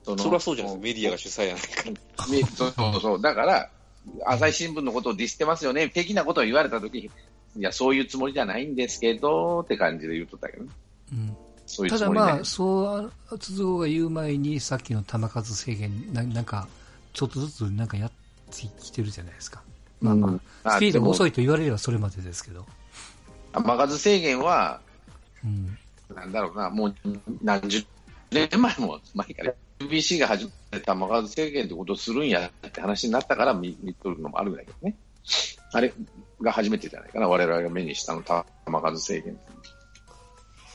[0.04, 2.28] そそりゃそうじゃないメディアが主催やないか。
[2.30, 3.22] めそうそうそう。
[3.22, 3.70] だから、
[4.26, 7.10] 朝日新聞のことをディスってますよね、的なことを言われたとき、い
[7.56, 10.70] や、そういうつもりじゃないんですけど、って感じで言うとったけどね。
[11.12, 11.36] うん。
[11.66, 16.68] そういうただまあ、そう、筒香が言う前に、さっきの球数制限な、なんか、
[17.12, 18.12] ちょっとずつなんかやっ
[18.50, 19.62] きてるじゃないですか。
[20.00, 22.66] まあまあ、スピードも遅いと言われればそれまでですけど。
[23.54, 24.80] 球数制限は、
[25.44, 25.78] うん。
[26.14, 26.94] なんだろうな、もう
[27.42, 27.84] 何十
[28.30, 34.96] 年前も前から UBC が始めて球数制限ってことをするんやって話になったから見見とるのもあるんだけどね。
[35.72, 35.92] あれ
[36.40, 39.38] が初めてじゃないかな、我々が目にしたの球数制限。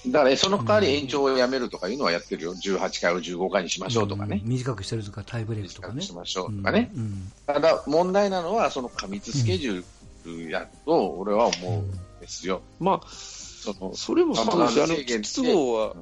[0.08, 6.02] だからその代わり延長をやめるとかいうのはやってるよ、18回を15回にしましょうとかね、うん、短くしてるとか、タイブレークとかね。
[6.02, 7.02] しましょうとかね、うん。
[7.02, 12.62] うん、ただ問題なのは、その過密スケジュールやと、俺は思うんですよ。
[12.80, 15.96] まあ、そのそれもそうですあの筒香は、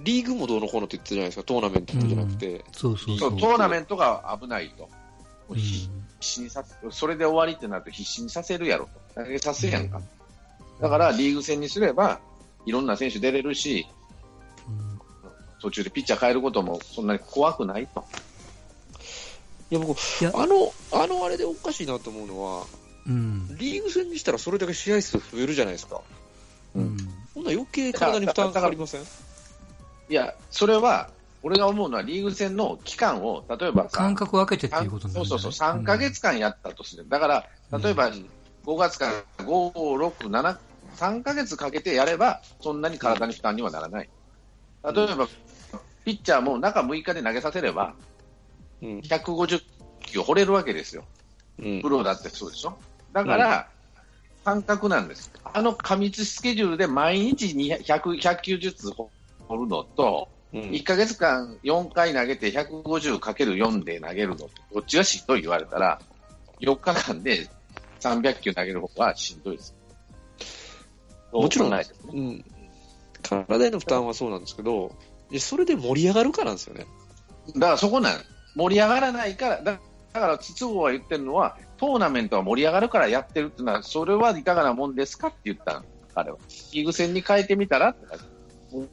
[0.00, 4.88] リーグもどうのこうのって言ってたじゃないですか、トーナメントじゃなくて、そうそうそうトーナメントが危ないと。
[5.54, 5.88] 必
[6.20, 9.22] 死にさそれで終わりってなると必死にさせるやろと。
[9.22, 10.00] 投げさせやんか。
[10.80, 12.20] だからリーグ戦にすれば、
[12.66, 13.86] いろんな選手出れるし、
[15.60, 18.04] 途中でピッチャー変えることもそんなに怖くないと。
[19.70, 22.66] いや、僕、あの、あのあれでおかしいなと思うのは、
[23.06, 26.02] うん、リーグ戦にしたらそれだけ試合数増えるじゃないですか。
[26.74, 26.96] うん。
[27.34, 29.02] ほんな余計体に負担かかりません？
[29.02, 29.04] い
[30.14, 31.10] や、それは、
[31.42, 37.08] 俺が思うのはリーグ戦の期間を、例えば間隔を空けてっていうことそうそうそう、3か月間やったとする。
[37.08, 37.46] だから、
[37.78, 38.10] 例えば、
[38.64, 40.58] 5月から5、6、7、
[40.96, 44.08] 3か月かけてやれば、そんなに体に負担にはならない。
[44.84, 45.28] 例えば、
[46.04, 47.94] ピッチャーも中6日で投げさせれば、
[48.80, 49.62] 150
[50.06, 51.04] 球掘れるわけですよ。
[51.82, 52.76] プロだってそうでしょ？
[53.12, 53.68] だから、
[54.44, 55.30] 感覚なんです。
[55.44, 59.10] あの過密スケジュールで毎日100 100球ずつ掘
[59.50, 64.48] るのと、1か月間4回投げて 150×4 で投げるのど
[64.80, 66.00] っちがしんどい言われたら、
[66.60, 67.48] 4日間で
[68.00, 69.74] 300球投げる方がしんどいです。
[71.42, 72.44] もちろん、ないですね、うん、
[73.22, 74.92] 体への負担はそうなんですけど、
[75.38, 76.86] それで盛り上がるかなんですよね。
[77.54, 78.20] だからそこなん
[78.54, 79.78] 盛り上がらないから、だ
[80.12, 86.38] から筒香は言ってるのは、トーナメントは盛り上がるからやってるっていうのは、それはいかがなもんですかって言った彼は。
[86.72, 87.94] リーグ戦に変えてみたら
[88.70, 88.88] 盛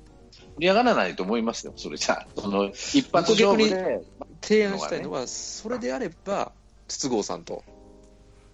[0.60, 4.02] り上がらないと思いますよ、それじゃその一発勝負で、
[4.42, 6.52] 提案したいのは、それであれば、
[6.88, 7.64] 筒香さんと、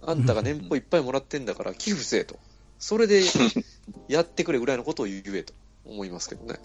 [0.02, 2.38] あんたが年俸いっぱいもらってんだから寄付せえと。
[2.78, 3.22] それで
[4.08, 5.52] やってくれぐらいのことを言えと
[5.84, 6.58] 思いますけどね。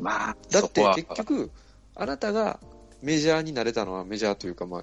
[0.00, 1.50] まあ、だって結局、
[1.94, 2.60] あなたが
[3.02, 4.82] メジャーになれたのは、メジャーというか、まあ、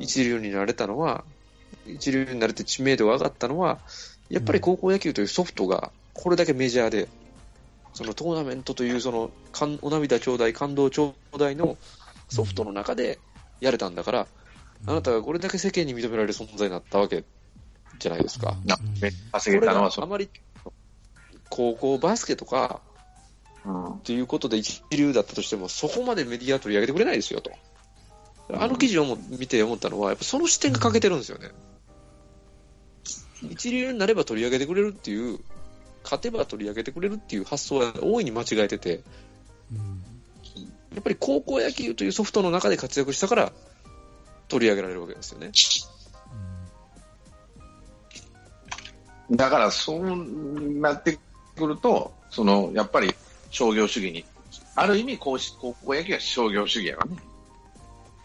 [0.00, 1.24] 一流になれたのは、
[1.86, 3.78] 一流になれて知名度が上がったのは、
[4.28, 7.08] やっぱり高校野球というソフトがこれだけメジャーで、
[7.94, 9.30] そのトーナメントというその
[9.82, 11.76] お涙ちょうだい、感動ちょうだいの
[12.28, 13.18] ソフトの中で
[13.60, 14.26] やれたんだから、
[14.86, 17.24] あなたがこれだけ世間に認められる存在になったわけ
[18.02, 18.56] じゃないですか。
[19.32, 20.28] 稼げたのはあまり
[21.48, 22.80] 高校バスケとか、
[23.64, 27.52] うん、っていうことで一流だったとしても、そこまでメディア取り上げてくれないですよと。
[28.54, 31.50] あの記事を見て思ったのは、やっぱその視点が欠けてるんですよね。
[33.50, 35.40] 一流になれば取り上げてくれるっていう、
[36.04, 39.02] 勝てば取り上げてくれるっていう発想は大いに間違えてて、
[40.94, 43.52] やっぱり高校野球というソフトの中で活躍したから
[44.48, 45.50] 取り上げられるわけですよね。
[49.32, 51.18] だからそうなって
[51.56, 53.14] くると、そのやっぱり
[53.50, 54.24] 商業主義に、
[54.74, 57.16] ある意味高校野球は商業主義やわね。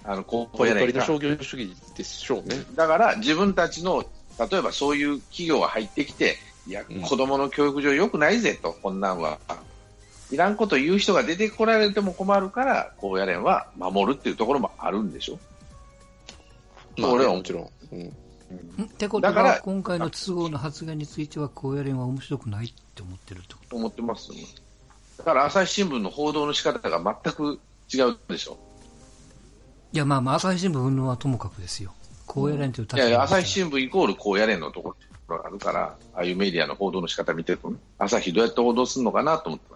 [0.03, 2.55] あの高校野球の商業主義でしょうね。
[2.75, 4.05] だから自分たちの、
[4.51, 9.39] 例えばそういう企業が入ってきて、いや、子供の教育上良くないぜと、こんなんは。
[10.29, 15.39] いらんこと言う人が出てこられても困るから、高野連は守るっていうところもあるんでしょ。
[16.97, 17.69] まあ、俺はもちろん。
[17.93, 18.13] うん
[18.83, 24.31] ってことは、今回の都合の発言については、高野連は面白くないって思ってるってこと思ってます、
[25.17, 27.59] だから朝日新聞の報道の仕方が全く
[27.93, 28.57] 違うでしょ。
[29.93, 31.93] いや、まあまあ、朝日新聞のはともかくですよ。
[32.25, 34.95] 高野連という立場、いや朝日新聞イコール高野連のとこ
[35.27, 39.67] ろがあるから、ああいうメディアの報道の仕方見てるとね、朝日どうやって報道するのかなと思って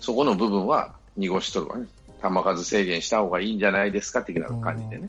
[0.00, 1.86] そこの部分は濁しとるわね。
[2.22, 3.58] 球数制限した方がいいん。
[3.58, 5.08] じゃないですか的な感じでね。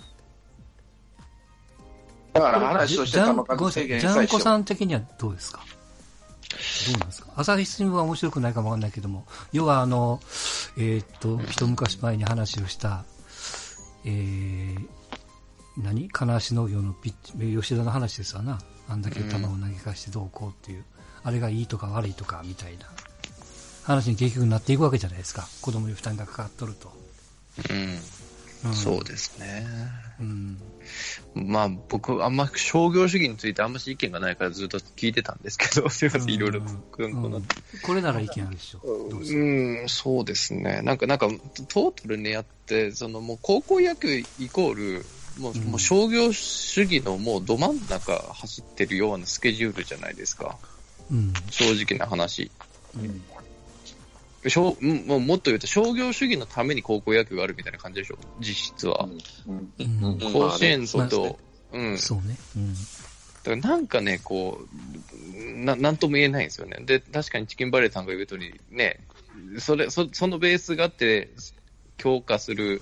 [2.35, 3.23] だから話として球
[3.57, 5.61] 数制限ジャンコさん的にはどうですか？
[6.87, 7.31] どうなんですか？
[7.37, 10.19] 朝日新聞は面白くないかもわかんないけども、要はあの、
[10.77, 13.05] えー、っと、一昔前に話をした、
[14.03, 14.85] えー、
[15.77, 16.09] 何？
[16.09, 18.59] 金足農業のピッチ、吉田の話ですわな。
[18.89, 20.83] あんだけ球を投げ返してどうこうっていう、
[21.23, 22.85] あれがいいとか悪いとかみたいな
[23.83, 25.47] 話に結局なっていくわけじゃないですか。
[25.61, 26.91] 子供に負担がかかっとると。
[27.69, 27.97] うん。
[28.65, 29.65] うんそうですね。
[30.19, 30.59] うん。
[31.33, 37.47] まあ僕、あんま商業主義についてあんまし意見がないからずっと聞いてたんですけど、 すいません、いろいろこなうん
[37.81, 38.79] これなら意見あるでしょ。
[38.83, 40.81] うん、そうですね。
[40.81, 41.27] なんか、なんか、
[41.67, 45.05] トータルにやって、そのもう高校野球イコール、
[45.37, 50.57] もう,、うんもう商業主義のもうど真ん中走ってるようなスケジュールじゃないですか。
[51.11, 51.33] うん。
[51.49, 52.51] 正直な話。
[52.95, 53.21] うん
[54.49, 58.17] しょうもうもっと言うと商業主義のために高校野球があるみたいな感じでしょ？
[58.39, 58.45] 実
[58.77, 59.07] 質は。
[59.47, 61.39] うんうんうん甲子園と、まあと
[61.71, 61.97] うん。
[61.97, 62.37] そうね。
[62.55, 62.73] うん。
[62.73, 64.59] だからなんかね、こ
[65.33, 66.77] う、ななんとも言えないんですよね。
[66.85, 68.99] で、確かにチキンバレーさんが言う通り、ね、
[69.59, 71.29] それ、そそのベースがあって、
[71.97, 72.81] 強化する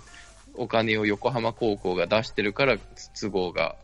[0.56, 2.78] お金を横浜高校が出してるから、
[3.19, 3.76] 都合が、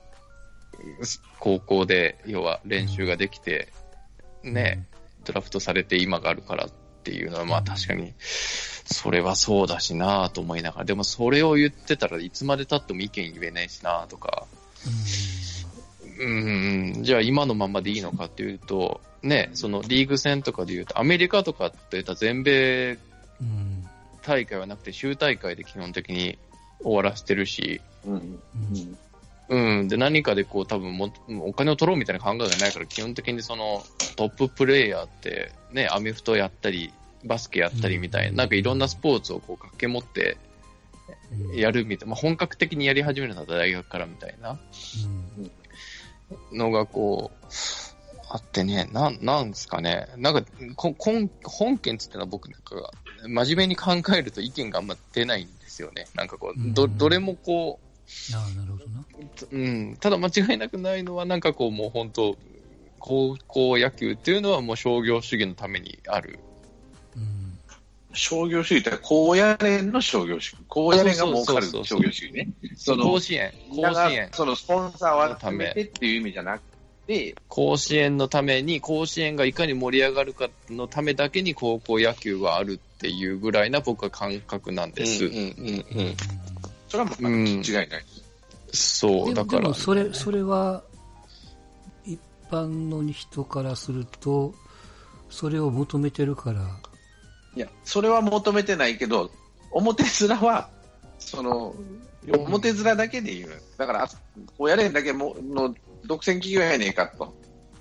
[1.39, 3.69] 高校で、要は練習ができて、
[4.43, 4.85] ね、
[5.25, 6.69] ドラフトされて今があるから
[7.09, 8.13] っていうのは、まあ確かに、
[8.85, 14.45] それはそうだしなと思いながら、でもそれを言ってたらいつまで経っても意見言えないしなとか、
[16.19, 22.99] うん、じゃあ今のままでいいのかっていうと、ね、そのリーグ戦とかで言うと、アメリカとかって言ったら全米
[23.41, 23.87] うん。
[24.21, 26.37] 大会はなくて州大会で基本的に
[26.81, 28.13] 終わらせてるし、うん。
[28.13, 29.79] うん。
[29.79, 33.81] うん、で何かでこう多分もお金を取ろうみたいな考えがないから基本的にその
[34.15, 36.93] トッププレイヤーってね、アメフトやったり、
[37.25, 40.37] バスケやったりみたいな、うんなんかいろんなスポーツをこう掛け持って
[41.31, 44.59] うんやるみたいな、まあ、本格的にやり始めるのは大学からみたいな。
[45.37, 45.51] うん
[46.51, 47.45] のがこう、
[48.29, 50.07] あってね、なん、なんですかね。
[50.17, 50.43] なんか、
[50.75, 52.91] こ本、本件つってのは僕なんか、
[53.27, 56.05] 真面目に考えると意見があんま出ないんですよね。
[56.13, 57.79] なんかこう、ど、うんどれもこ
[58.33, 59.05] ああ、なるほどな。
[59.51, 62.37] う、うん、ただ間違いなくないのは、なんかこう、もう本当
[62.99, 66.39] 高校野球っていうのはもう商業主義のためにある。
[68.09, 68.15] うん。
[68.15, 70.63] 商業主義って高野連の商業主義。
[70.67, 72.49] 高野連が儲かる商業主義ね。
[72.75, 76.61] その甲子園、甲だから子園、そのスポンサーを集めてっていう意味じゃなく
[77.07, 85.25] て、甲子園のために、甲子園がいかに盛り上がるかのためだけに高校野球はあるっていうぐらいな僕は感覚なんです。
[85.25, 86.15] うんうんうん
[86.89, 88.05] それはもう間違いない。
[88.73, 90.83] そう、でだからもでも、それ、それは、
[92.03, 92.19] 一
[92.49, 94.55] 般の人からすると、
[95.29, 96.61] それを求めてるから、
[97.55, 99.31] いや、それは求めてないけど、
[99.71, 100.69] 表面は、
[101.17, 101.75] その、
[102.27, 103.61] 表面だけで言う。
[103.77, 104.09] だから、あ
[104.57, 105.73] 高野連だけもの
[106.05, 107.33] 独占企業やねえかと。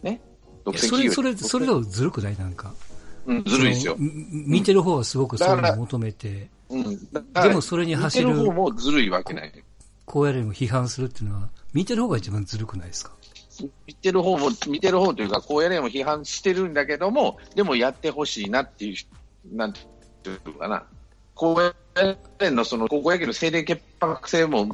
[0.03, 0.21] ね？
[0.65, 1.13] 独占それ、企業。
[1.13, 2.37] それ、それでもずるくない？
[2.39, 2.73] なんか。
[3.27, 6.99] うん、ずるいですよ見てる方はすごくそういうのを求めて、うん。
[7.35, 9.53] でもそれに走る見てる方もずるいわけない。
[10.07, 13.13] こうやれも批判するっていうのは、見てる方が一番ずるくないですか？
[13.87, 18.97] 見てる方も、見てる方というか、高野連を批判してるんだけども、でもやってほしいなっていう、
[19.45, 19.85] なんてい
[20.47, 20.85] うかな。
[21.35, 21.73] 高野
[22.41, 24.67] 連のその高校野球の清廉潔白性も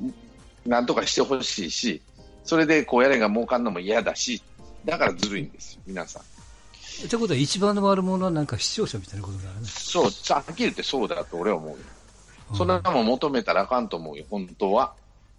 [0.67, 2.01] なんとかしてほしいし、
[2.45, 4.43] それで高野連が儲かるのも嫌だし、
[4.85, 6.23] だからずるいんですよ、皆さん。
[6.23, 9.67] ってことは一番の悪者はなんか視聴者みたいなことだよね。
[9.67, 11.77] そう、さっきり言ってそうだと俺は思うよ。
[12.57, 14.95] そんなも求めたらあかんと思うよ、本当は。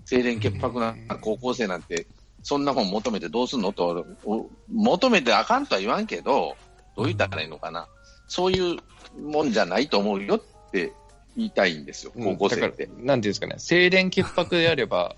[0.07, 2.07] 清廉潔白な高校生なんて、
[2.43, 4.05] そんなもん求めてどうすんのと、
[4.71, 6.55] 求めてあかんとは言わんけど、
[6.95, 7.87] どう言ったらいいのかな。
[8.27, 8.77] そういう
[9.19, 10.93] もんじゃないと思うよって
[11.37, 12.91] 言いたいんですよ、高校生ってだ。
[12.91, 15.15] からなんていうんですかね、清廉潔白であれば、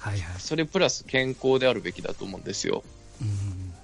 [0.00, 0.40] はいはい。
[0.40, 2.82] それプラス健康であるべきだと思うんですよ。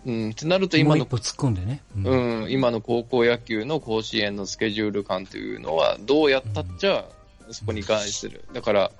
[0.07, 0.13] うん。
[0.13, 1.83] うん、ってなると今の突っ込んでね。
[1.97, 7.05] ううん、今の高校野球の甲子園のスケジュール感というのは、どうやったっちゃ、
[7.51, 8.45] そこに関する。
[8.55, 8.93] だから、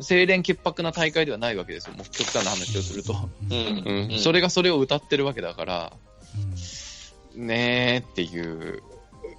[0.00, 3.14] 清廉潔白な大会ではないわけですよ、もう極端な話をすると。
[3.50, 5.92] うんうん、それがそれを歌ってるわけだから、
[6.36, 8.82] うんねーっていう。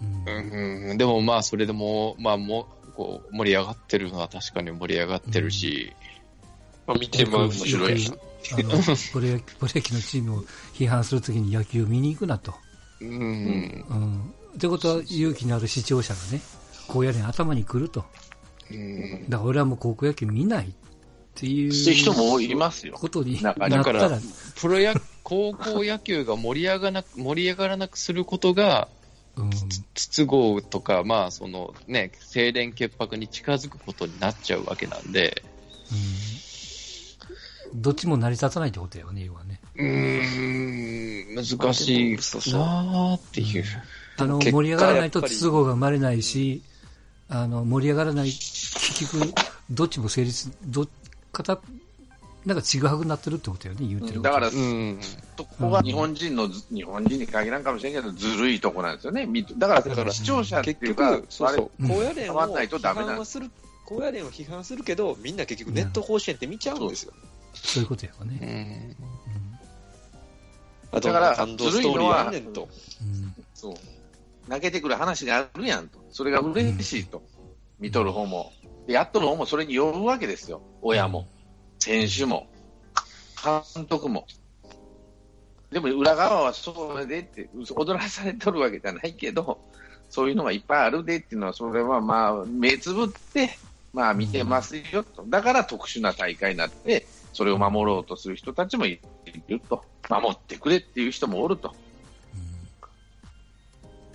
[0.02, 0.90] うん。
[0.90, 5.94] うん、でもまあ、それでも、まあ、もう、こう、盛り上がってるのは確かに盛り上がってるし、
[6.86, 8.12] まあ、見ても面白いし。
[8.54, 8.70] あの
[9.12, 12.54] プロ野プロ野球のチームを批判するときに野球を見に行くなと。
[13.02, 14.34] うん、うん。
[14.56, 16.42] ってことは勇気のある視聴者がね、
[16.88, 18.06] 高野連頭に来ると。
[18.72, 20.72] うん、だから俺はもう高校野球見ないっ
[21.36, 22.94] ていう人もいますよ。
[22.94, 24.20] ことになったら、
[24.60, 28.88] プロ野、高校野球が盛り上がらなく、盛り上がらなくすることが、
[29.36, 29.50] うん、
[30.00, 35.44] 筒香とか、まあ、そのね、清廉潔白に近づくことになっちゃうわけなんで、
[35.92, 37.82] うん。
[37.82, 39.60] どっちも成り立たないってことだよね、要はね。
[39.76, 43.64] うーん、難しいなーっていう。
[44.18, 46.64] あの、結果盛り上がらないとやっぱり都合が生まれないし、
[47.28, 49.34] あの、盛り上がらない、結局、
[49.70, 50.88] どっちも成立、ど、
[51.32, 51.62] 片、
[52.50, 55.00] なんかちぐはぐになってるってことだよね、言うてるだから、うん。
[55.38, 59.28] そこが日本人のず、日本人に限らんかもしれんけど、ずるいとこなんですよね。
[59.28, 63.52] みだから、だから視聴者っていうか結局、、そうそう、高野連ないとダメなん批判はする
[63.86, 67.14] 高野連を批判するけど、みんな結局ネット甲子園って見ちゃうんですよ。
[67.54, 68.96] そういうことやわうね。
[68.98, 69.06] ん。
[70.92, 72.68] あだから感動ストーリーやんねんと。
[73.02, 73.36] うん。
[73.54, 73.76] そう。
[74.50, 76.00] 投げてくる話があるやんと。
[76.12, 77.22] それが嬉しいと。
[77.80, 78.52] 見とる方も。
[78.88, 80.64] でやっとる方もそれに呼ぶわけですよ。
[80.82, 81.28] 親も。
[81.80, 82.48] 選手も。
[83.76, 84.26] 監督も。
[85.72, 89.60] でも裏側はそうでって、踊らされとるわけじゃないけど、
[90.10, 93.58] そういうのがいっぱいあるでっていうのは、それはまあ、目つぶって、
[93.94, 95.24] まあ見てますよと。
[95.28, 99.00] だから特殊な大会になって、それを守ろうとする人たちもい
[99.48, 99.84] ると。
[100.10, 101.74] 守ってくれっていう人もおると。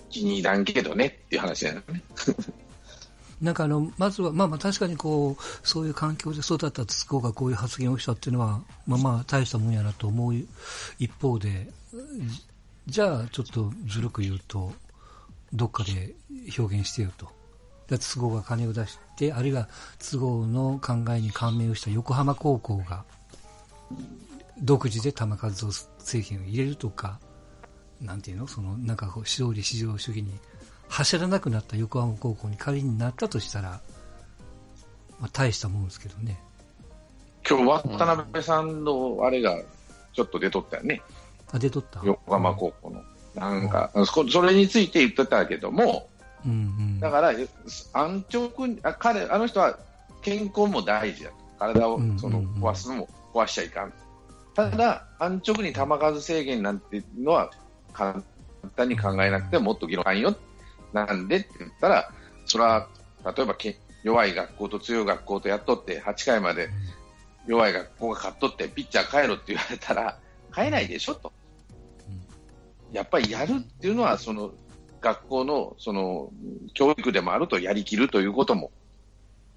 [0.09, 2.01] 気に入らんけどねっていう話だよね。
[3.41, 10.35] なんかあの、まずは、まあまあ確かにこう、そういう環境で育った津子がこういう発言をしたっていうのは、まあまあ大したもんやなと思う
[10.99, 11.69] 一方で、
[12.87, 14.71] じゃあちょっとずるく言うと、
[15.53, 16.13] どっかで
[16.57, 17.27] 表現してよと。
[17.87, 19.69] だ都合が金を出して、あるいは
[19.99, 23.03] 都合の考えに感銘をした横浜高校が、
[24.61, 27.19] 独自で球数を制限を入れるとか、
[28.01, 28.47] なんていうの？
[28.47, 30.31] その、なんかこう、勝利至上主義に
[30.89, 33.81] 走らなくなった横浜高校に仮になったとしたら、
[35.19, 36.39] まあ、大したもんですけどね。
[37.47, 39.61] 今日渡辺さんのあれが
[40.13, 41.01] ちょっと出とったよね。
[41.51, 42.01] あ、出とった？
[42.03, 43.01] 横浜高校の。
[43.35, 46.07] なんか、そそれについて言ってたけども、
[46.45, 46.99] うんうん。
[47.01, 47.33] だから、
[47.93, 49.77] 安直に、あ彼、あの人は
[50.21, 51.35] 健康も大事だと。
[51.59, 53.93] 体をうんその壊すのも壊しちゃいかん。
[54.53, 57.51] ただ、安直に球数制限なんていうのは
[57.93, 58.23] 簡
[58.75, 60.35] 単に考えなくてもっと議論あんよ。
[60.95, 62.09] なんでって言ったら、
[62.45, 62.87] それは、
[63.25, 66.69] 例えばけ弱い学校と強い学校とやっとって、8回まで
[67.45, 70.17] 弱い学校が勝っとって、ピッチャー帰ろって言われたら、
[70.53, 71.33] 帰えないでしょと。
[72.93, 74.53] やっぱりやるっていうのは、その
[75.01, 76.31] 学校のその
[76.73, 78.71] 教育でもあると、やりきるということも、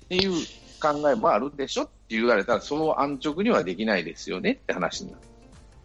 [0.06, 0.32] っていう
[0.80, 5.22] 考えもあるでしょって言われたら、そう安直にはできないですよねって話になる。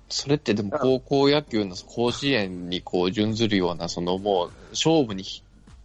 [0.10, 5.24] それってでも高校野球の甲子園にこう準ずるような、そのもう勝負に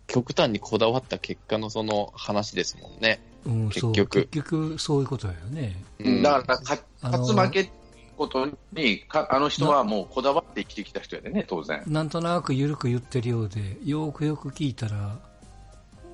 [0.08, 3.20] 極端にこだわった結果のその話ですもんね。
[3.44, 5.76] うん、結局結局そういうことだよね。
[6.00, 7.70] うんだから、勝つ負け
[8.16, 11.82] ことにか、あの人はもうこだわって生きてきた人やでね、当然。
[11.86, 15.18] なんとなく緩く言ってるようで、よくよく聞いたら、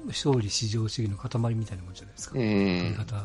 [0.09, 2.35] 勝利至上主義の塊みたいなもんじゃないですか。
[2.35, 2.95] う言いん。
[2.95, 3.21] 方を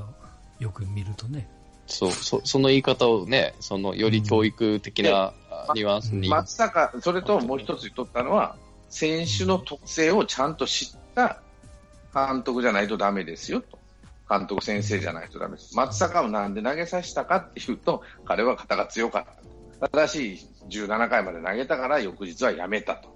[0.59, 1.49] よく見るとね。
[1.87, 5.33] そう、そその言い方をね、そのより教育的な
[5.69, 6.29] うんニュアンスに。
[6.29, 8.55] 松坂、それともう一つ言っとったのは、
[8.89, 11.41] 選手の特性をちゃんと知った
[12.13, 13.79] 監督じゃないとダメですよと。
[14.29, 15.75] 監督先生じゃないとダメです。
[15.75, 19.25] 松坂をなんで投げさせたかっていうと、彼は肩が強かっ
[19.79, 19.89] た。
[19.89, 23.07] ただし、17回まで投げたから翌日はやめたと。
[23.07, 23.11] っ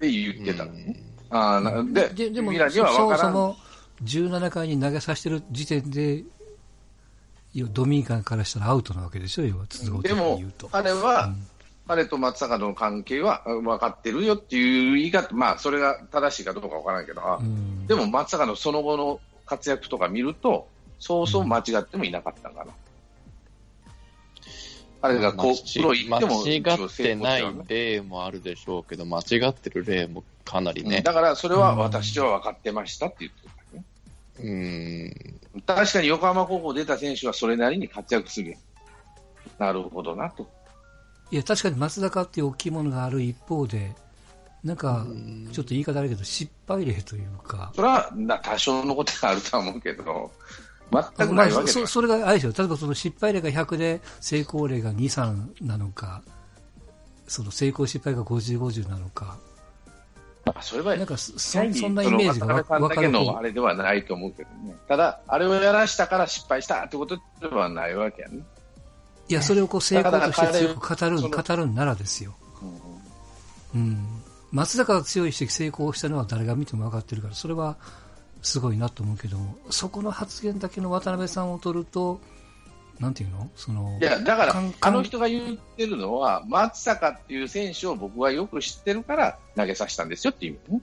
[0.00, 0.96] て言ってたのね。
[1.30, 1.62] あ
[1.92, 3.32] で、ででもミラにそそは分からん。
[3.32, 3.56] も
[4.04, 6.24] そも17回に投げさせてる時点で、
[7.54, 11.46] ドミニカンからしたらアウトなわけでしょ、要は都合的でもに言うと。、彼は、うん
[11.92, 20.68] 彼と松坂との関係はあ分かってるよっていう言い方、まあ、それが正しいかどうか分からないけど、うんでも松坂のその後の活躍とか見ると、
[20.98, 22.72] そうそう間違ってもいなかったかな。
[25.02, 31.02] 彼がこう、プロ行っても、間違ってない例もあるでしょうけど、間違ってる例もかなりね。
[31.02, 33.84] だからそれは私は分かってましたって言ってたね。
[35.54, 35.62] うん。
[35.66, 38.56] 確かに横浜高校出た選手はそれなりに活躍するよ。
[39.58, 40.48] なるほどなと。
[41.32, 43.94] いや、確かに松坂っていう大きいものがある一方で、
[44.62, 45.06] なんか、
[45.50, 50.30] ちょっと言い方あるけど、失敗例というか、それはな多少のことがあるとは思うけど、
[50.92, 56.22] 全くまあないわけだそそれがあれでしょ、例えばその失敗例が100で成功例が2、3なのか、
[57.26, 59.38] その成功失敗が50、50なのか、
[60.44, 64.76] まあ、それはなんかそそんなイメージがわその渡辺さんだけ分かるのあれではないと思うけどね。
[64.86, 68.44] ただ、あれをやらしたから失敗したってことではないわけやね。
[69.32, 72.34] いや、それをこう成功として強く語る語るんならですよ。
[73.74, 74.06] うん。
[74.50, 77.76] 松坂が強いし成功したのは誰が見ても分かってるから、それは
[78.42, 82.20] すごいなと思うけども、そこの発言だけの渡辺さんを取ると、
[83.00, 83.50] なんていうの？
[83.56, 90.82] その、いや、だからあの人が言ってるのは、松坂っていう選手を僕はよく知ってるから投げさせたんですよっていうね。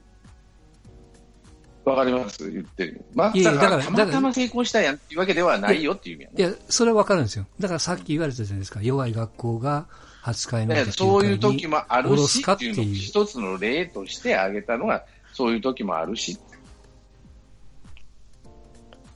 [1.90, 3.04] わかります言ってる。
[3.14, 6.36] 松いやいやだからたまたま成功したやんっていうわけではないよっていう意味やね。
[6.38, 7.46] いや、それは分かるんですよ。
[7.58, 9.86] だからさっき言われたじゃないですか、弱い学校が
[10.22, 16.38] 8回のね表そういう時もあるしっていう一つの例として挙げたのが、そういう時もあるし。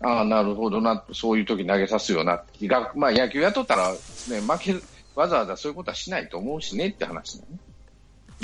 [0.01, 2.43] ああ、なるほどな、そういう時投げさすよな。
[2.63, 3.97] がまあ野球やっとったら、ね、
[4.41, 4.83] 負ける、
[5.15, 7.59] わざわざそういうことはしないと思うしねって話だね。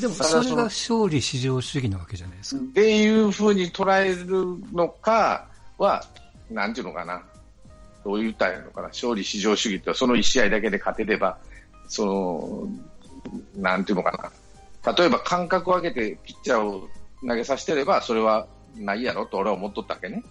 [0.01, 2.63] でもそれが勝利至上主義なわけじゃないですか。
[2.63, 5.47] っていうふうに捉えるのか、
[5.81, 6.05] は、
[6.51, 7.23] なんていうのかな、
[8.05, 11.39] どう言ったらいいのかな、勝利至上主義ってその1試合だけで勝てれば、
[11.89, 12.69] その、
[13.57, 14.31] なんていうのか
[14.85, 16.89] な、例えば間隔を空けてピッチャーを
[17.27, 18.47] 投げさせてれば、それは
[18.77, 20.23] ないやろと俺は思っとったわけね。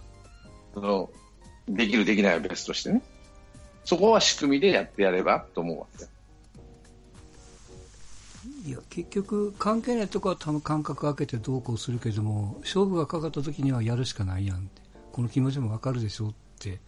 [0.72, 1.10] その
[1.68, 3.02] できる、できないは別としてね。
[3.84, 6.04] そこは仕組みでやってやればと思うわけ。
[8.64, 14.82] いや結局、関係ないとこは多分間隔空けてどうこうするけども勝負がかかった時にはやるしかないやんって。
[15.12, 16.78] この気持ちも分かるでしょって。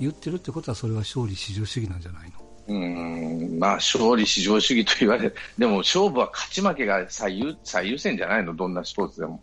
[0.00, 2.44] 言ってるってことはそれは勝利至上主義なんじゃないの？
[2.66, 9.40] うんまあ、勝利至上主義と言われる、でも勝負は勝ち負けが最優最優先じゃないの、どんなスポーツでも、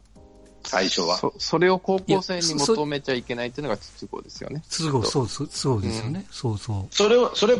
[0.64, 1.18] 最初は。
[1.18, 4.62] そそれを高校生に求めちゃいけないっていうのが筒香ですよね。
[4.70, 6.88] 都合そうそうそうですよね、そうそう。
[6.94, 7.56] それを、それ、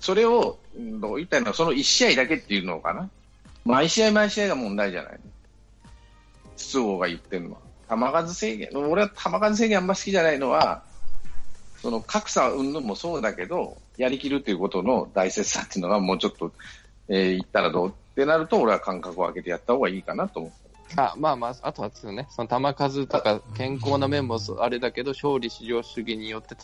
[0.00, 1.52] それを、うんどう言ったらいいの？
[1.52, 3.10] その1試合だけっていうのかな？
[3.64, 5.20] 毎試合毎試合が問題じゃない。
[6.56, 7.58] 筒香が言ってるのは。
[7.88, 7.96] 球
[8.28, 10.82] 数制限、俺は球数制限あんま好きじゃないのは、
[11.82, 16.52] その格差云々もそうだけど、やりきるということの大切さっていうのはもうちょっと、
[17.08, 17.88] えー言ったらどう？
[17.88, 20.52] ってなると、俺は間隔を空けてやった方がいいかなと思う。
[20.96, 26.56] あまあまあ、あとはですよね、その球数とか健康な面もあれだけど、勝利至上主義によって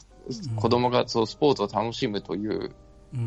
[0.57, 2.75] 子供がそうスポーツを楽しむといううん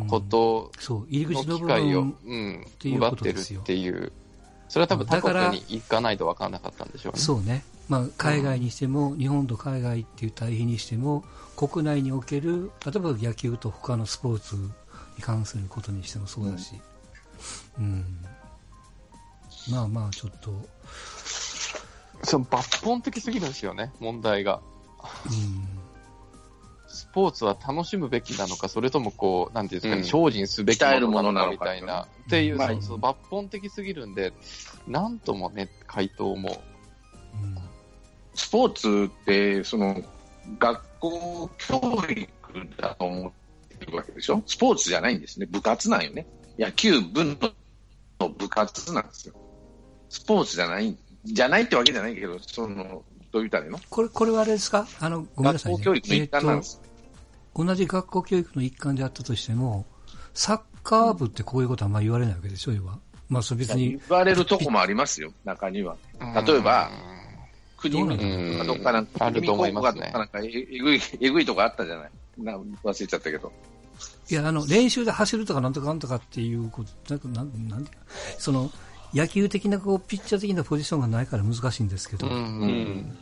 [0.08, 4.12] ことの口の部機会を、分うん、奪ってるっていう、
[4.68, 7.20] それは多分他国に行かないと分からなかったんでしょうね。
[7.20, 11.24] そうね、まあ、海外にしても、日本と海外っていう対比にしても
[11.56, 14.72] 国内における例えば野球と他のスポーツに
[15.22, 16.74] 関することにしてもそうだし、
[17.80, 18.06] うん。
[19.72, 20.52] まあまあちょっと、
[22.24, 24.62] その抜本的すぎるんですよね、問題が。
[25.26, 25.79] うん
[27.00, 34.34] スポーツは楽しむべきなのか、それともこう、なんていうんですかね、うん精進すべきものなのかみたいな、っていう、まあそうそう抜本的すぎるんで、
[34.88, 36.62] なんともね、回答も。
[37.34, 37.58] うん
[38.36, 40.02] スポーツって、その、
[40.60, 42.28] 学校教育
[42.78, 44.42] だと思ってるわけでしょ？
[44.46, 45.46] スポーツじゃないんですね。
[45.50, 46.26] 部活なんよね。
[46.58, 47.36] 野球部の
[48.30, 49.34] 部活なんですよ。
[50.08, 50.96] スポーツじゃない、
[51.26, 53.80] じゃないってわけじゃないけど、その、どう言ったらいいの？
[53.90, 54.88] これこれはあれですか？
[55.02, 56.82] あのごめんなさい、ね、学校教育の一環なんです。
[57.56, 59.86] 同じ学校教育の一環であったとしても、
[60.34, 63.00] サッカー部ってこういうことはあんまり言われないわけでしょ、要は。
[63.28, 65.96] まあ、それ別に言われるとこもありますよ、中には。
[66.46, 66.90] 例えば、
[67.78, 72.12] 国どうな見んだろうとかどっかなんか、あると思いますね国見高校かどっかなんかええぐい、 えぐいとこあったじゃない。
[72.38, 73.52] な忘れちゃったけど。
[74.30, 77.88] いや、あの、練習で走るとかなんとかなんとかっていうこと、なんか、なん、なん
[78.38, 78.72] その、
[79.14, 83.18] 野球的な、こう、ピッチャー的なポジションがないから難しいんですけど、うんうん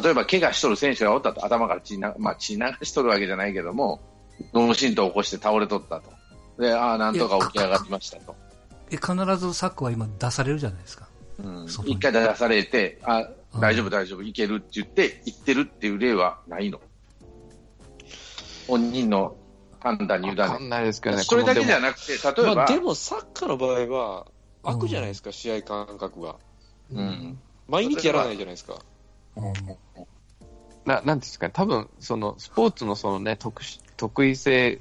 [0.00, 4.00] 例えば、怪我しとる選手がおったと、頭から血な、まあ、血流しとるわけじゃないけども、
[4.52, 6.10] 脳震盪を起こして倒れとったと。
[6.58, 8.34] で、ああ、なんとか起き上がりましたと。
[8.90, 11.08] え、必ずサッカーは今出されるじゃないですか。
[11.38, 11.66] うん
[12.00, 16.80] 回出されて、あ、うん大丈夫、大丈夫、いけるって言って、言ってるっていう例はないの。
[18.66, 19.36] 本人の
[19.80, 20.68] 判断に委わかんね。
[20.68, 24.26] ないですけどね、それだけじゃななくて、例えば、まあ、でもサッカーの場合は、
[24.62, 26.36] 空くじゃないですか、試合感覚が。
[26.92, 27.38] うん。
[27.68, 28.78] 毎日やらないじゃないですか。
[30.84, 34.80] ななんていうんですかね、多分そのスポーツのその、ね、得し得意性、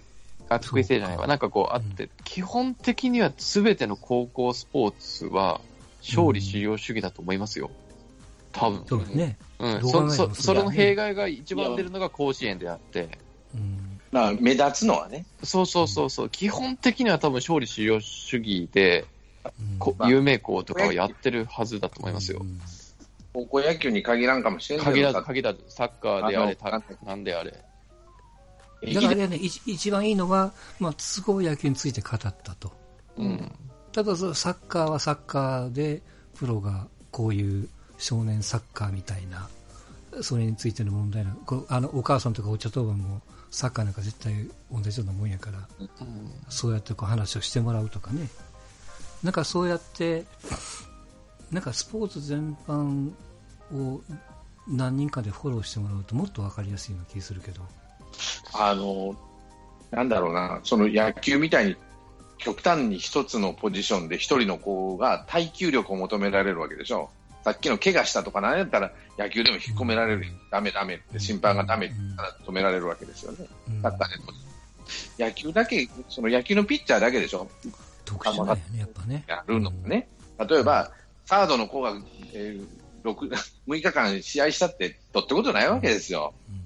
[0.49, 5.61] あ得意性じゃないわ、なんかこうあって、基本的にはすべての高校スポーツは
[6.01, 7.71] 勝利至上主義だと思いますよ、
[8.51, 8.83] 多分。
[8.87, 9.37] そうですね。
[9.57, 13.09] うん、そそそれの弊害が一番出るのが甲子園であって、
[13.55, 13.99] うん。
[14.11, 19.05] まあ、目立つのはね、そうそうそうそう、基本的には多分勝利至上主義で、
[20.07, 22.45] 有名校とかはやってるはずだと思いますよ。
[23.39, 27.51] うん高校野球に限らんかもしれんけど限ら限らず、サッカーであれ、あなんであれ。
[28.93, 32.71] だからね、一一番いいのは、まあ、都合野球について語ったと。
[33.17, 33.51] うん。
[33.91, 36.01] ただ、そのサッカーはサッカーで、
[36.35, 39.47] プロがこういう少年サッカーみたいな、
[40.21, 43.21] それについての問題なこうあのお母さんとかお茶当番も
[43.51, 44.33] サッカーなんか絶対
[44.71, 45.67] 同じようなもんやから、
[46.49, 48.29] そうやってこう話をしてもらうとかね。
[49.23, 50.25] なんかそうやって、
[51.51, 53.11] なんかスポーツ全般
[53.73, 54.01] を
[54.67, 57.61] 何人かでフォローしてもらうともっと分かりやすいような気がするけど。
[58.53, 59.15] あの、
[59.91, 61.75] なんだろうな、その野球みたいに
[62.37, 67.09] 極端に一つのポジションで一人の子が耐久力を求められるわけでしょ。
[67.43, 71.95] さっきの怪我したとか何やったら野球でも引っ込められる、ダメダメって審判がダメって
[72.47, 73.45] 止められるわけですよね。
[73.69, 74.23] うんサッカーでも
[75.17, 77.47] 野球だけ、その野球のピッチャーだけでしょ。
[78.03, 79.23] 特殊なんやね、やっぱね。
[79.27, 80.07] やるのもね。
[80.47, 80.91] 例えば、
[81.25, 81.93] サードの子が、
[82.33, 83.29] えー、6,
[83.67, 86.33] 6 日間試合したって、どってことないわけですよ。
[86.49, 86.65] うん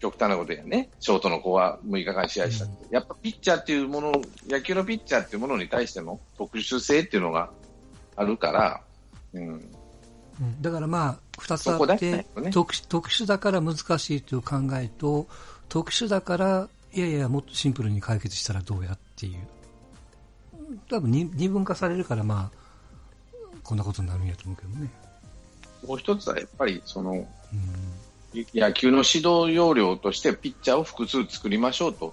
[0.00, 0.90] 極端なことやね。
[1.00, 2.94] ショートの子は6日間試合したって。
[2.94, 4.12] やっぱピッチャーっていうもの、
[4.48, 7.50] 野球のピッチャーっていうものに対しての特殊性っていうのが
[8.16, 8.80] あるから、
[9.32, 9.48] うん。
[9.48, 9.54] う
[10.44, 15.26] んだからまあ、二つあって、よね特殊特殊だから難しいという考えと、
[15.68, 19.48] 特殊だから、いやいや、もっとシンプルに解決したらどうやっていう。
[20.88, 22.58] 多分二二分化されるから、まあ、
[23.68, 24.90] こんなことになるんやと思うけどね。
[25.86, 27.26] もう一つはやっぱり、その、うん
[28.54, 32.12] 野球の指導要領としてピッチャーを複数作りましょうと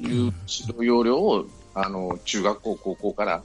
[0.00, 3.42] いう指導要領を、あの、中学校、高校から、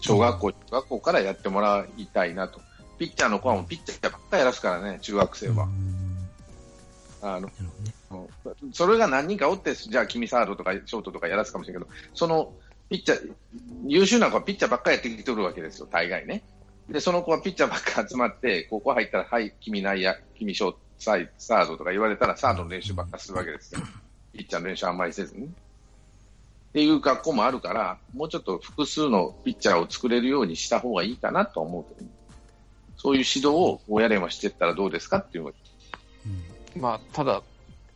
[0.00, 2.60] 小学校、中学校からやってもらいたいなと。
[2.98, 5.68] ピッチャーの子はもうピッチャーばっかりやらすからね、中学生は。
[7.22, 7.50] あの。
[8.72, 12.52] それが何人かおって、じゃあ君サードとかショートとかやらすかもしれないけど、その
[12.88, 13.32] ピッチャー、
[13.86, 16.42] 優秀な子はピッチャーばっかりやってきてるわけですよ、大概ね。
[16.88, 23.80] で、その子はピッチャーばっかり集まって、 ここ入ったら、はい、君内野、君ショート、サイサードとか言われたら、サードの練習ばっかりするわけですよ。
[24.32, 25.46] ピッチャーの練習あんまりせずに。
[25.46, 25.48] っ
[26.74, 32.04] ていう学校もあるから、もうちょっと複数のピッチャーを作れるようにした方がいいかなとは思う
[32.96, 35.56] そういう指導を親連はしていったらどうですかっていうのが
[36.76, 37.42] まあ、ただ、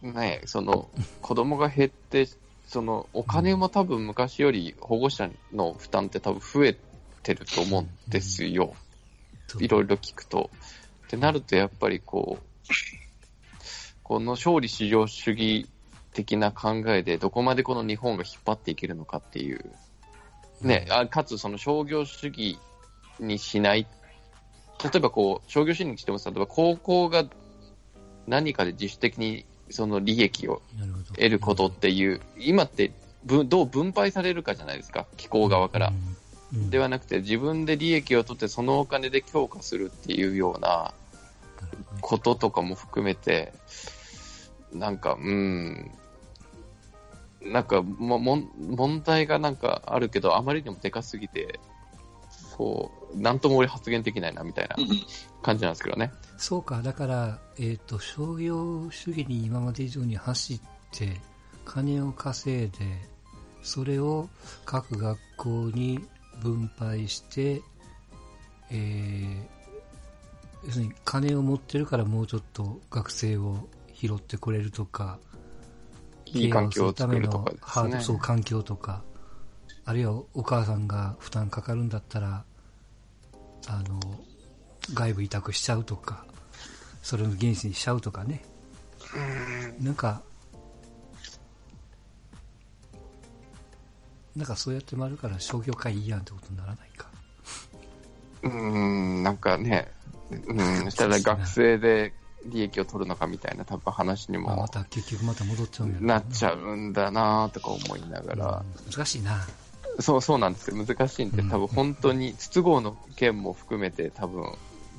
[0.03, 0.89] ね、その、
[1.23, 2.29] 子供が減って、
[2.67, 6.77] その、お金も多分昔より保護者の負担って多分増え
[7.29, 8.75] てると思うんですよ。
[9.59, 10.51] いろいろ聞くと。
[11.07, 12.73] ってなると、やっぱりこう、
[14.03, 15.69] この勝利至上主義
[16.15, 19.63] 的な考えで、どこまでこの日本が引っ張っていけるのかっていう。
[20.63, 22.59] ね、あかつその商業主義
[23.21, 23.87] にしない。
[24.83, 27.25] 例えばこう、商業主義にしても、例えば高校が
[28.27, 30.63] 何かで自主的にその利益を。
[31.15, 32.93] 得ることっていう、今って
[33.25, 35.89] ぶどう分配されるかじゃないですか、機構側から。
[35.89, 36.18] うん。
[36.53, 36.71] うん。
[36.71, 40.95] ではなくて、自分で利益を取って、そのお金で強化するっていうような
[42.01, 43.53] こととかも含めて、
[44.73, 45.91] なんか、うん、
[47.43, 51.61] なんかももん問題がなんかあるけど、あまりにもでかすぎて、
[52.57, 54.77] こう、なんとも俺発言できないなみたいな
[55.43, 56.13] 感じなんですけどね。
[56.37, 60.61] そうか、だから、えっ、と、商業主義に今まで以上に走っ
[60.93, 61.21] て、
[61.65, 62.79] 金を稼いで、
[63.63, 64.29] それを
[64.65, 66.05] 各学校に
[66.41, 67.63] 分配して、
[68.71, 69.59] えー
[70.65, 75.19] 要するに金を持ってるからもうちょっと学生を拾ってくれるとか、
[76.27, 78.05] いい環境を作るとか経営をするためのハードですね。
[78.05, 79.03] そう環境とか、
[79.85, 82.45] あるいはお母さんが負担かかるんだったら、
[83.69, 84.01] あの、
[84.95, 86.27] 外部委託しちゃうとか、
[87.03, 88.45] それの原資にしちゃうとかね。
[89.81, 90.23] なんか、
[94.39, 97.09] なんかそうやって回るから商業会いいやんってことにならないか。
[98.43, 99.89] うーん、なんかね、
[100.31, 102.13] うん、 したら学生で
[102.47, 109.45] 利益を取るのかみたいな多分話にもまた結局また戻っちゃうんやろなっちゃうんだなとか思いながら、うん難しいな。
[110.01, 110.77] そうそうなんですよ。
[110.77, 114.45] 難しいんで、うん多分本当に、筒香の件も含めて多分、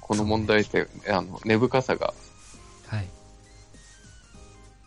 [0.02, 2.14] この問題って、あの、根深さが、
[2.88, 3.08] はい。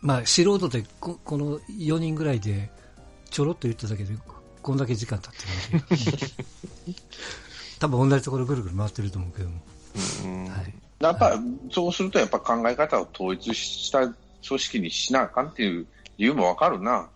[0.03, 2.71] まあ、素人でこ、この4人ぐらいで、
[3.31, 4.15] ちょろっと言っただけで、
[4.63, 6.95] こんだけ時間経ってる。
[7.81, 9.61] 多分同じところぐるぐる回ってると思うけども。
[10.25, 10.75] うん、はい。
[11.01, 11.37] やっぱ、
[11.71, 15.87] そうするとやっぱ考え方を統一した組織にしなあかんっていう
[16.17, 17.09] 理由もわかるな。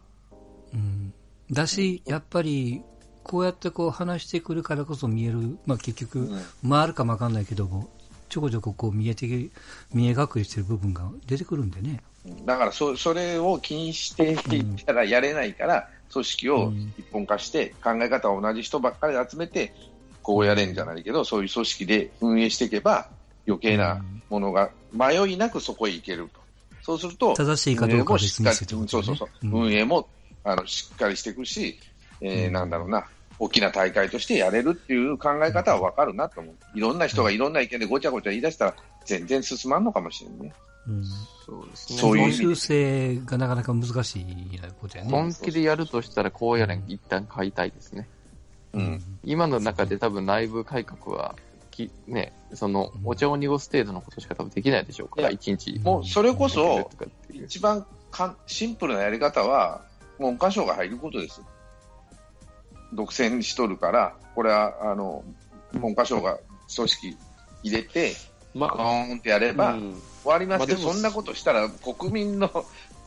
[0.75, 1.13] うん。
[1.51, 2.83] だし、やっぱり、
[3.23, 7.89] こうやってこう話してくるからこそ見える、まあ結局、うん回るかもわかんないけども、
[8.29, 9.53] ちょこちょここう見えてき、
[9.95, 12.03] 見え隠れしてる部分が出てくるんでね。
[12.45, 19.73] だからそ、それを気にしていったらやれないから、組織を一本化して、考え方を同じ人ばっかり集めて、
[20.23, 23.09] こうやれんじゃないけど、そういう組織で運営していけば、
[23.47, 26.41] 余計なものが迷いなくそこへ行けると。
[26.83, 28.89] そうすると、正しいかどうかは別にしてってことね。
[28.89, 29.53] そうそうそう、うん。
[29.65, 30.09] 運営も
[30.45, 31.79] あのしっかりしていくし、
[32.21, 32.53] えーうん。
[32.53, 33.07] なんだろうな、
[33.39, 36.55] 大きな大会としてやれるっていう考え方はわかるなと思う。
[36.75, 38.75] いろんな人がいろんな意見でごちゃごちゃ言い出したら、
[39.05, 40.53] 全然進まんのかもしれんね。
[40.89, 41.05] うん。
[41.45, 41.99] そうですね。
[41.99, 45.11] そういう修正がなかなか難しいことやね。
[45.11, 48.09] 本気でやるとしたら、こうやれん、一旦買いたいですね。
[48.73, 49.03] うん。
[49.25, 51.37] 今の中で多分内部改革は、
[51.71, 55.79] きね、その、お茶を濁す程度のことしか多分できないでしょうから、一日。
[55.81, 56.91] もうそれこそ
[57.31, 59.83] 一番かんシンプルなやり方は、
[60.19, 61.43] 文科省が入ることです。
[62.93, 65.25] 独占しとるから、これは、あの、
[65.75, 66.39] 文科省が
[66.75, 67.17] 組織
[67.63, 68.13] 入れて、
[68.55, 72.51] まゴーンってやれば、うん終わりますけど、まあでもそんなことしたら国民の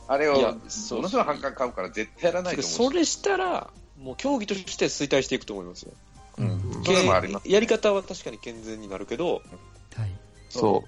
[0.08, 5.92] あれをものすごい反感買うから絶対やらないと思うそれしたら、もう競技として衰退していくと思いますよ。
[6.38, 7.48] うん、それもあります。
[7.48, 9.42] やり方は確かに健全になるけど、はい。
[10.48, 10.82] そ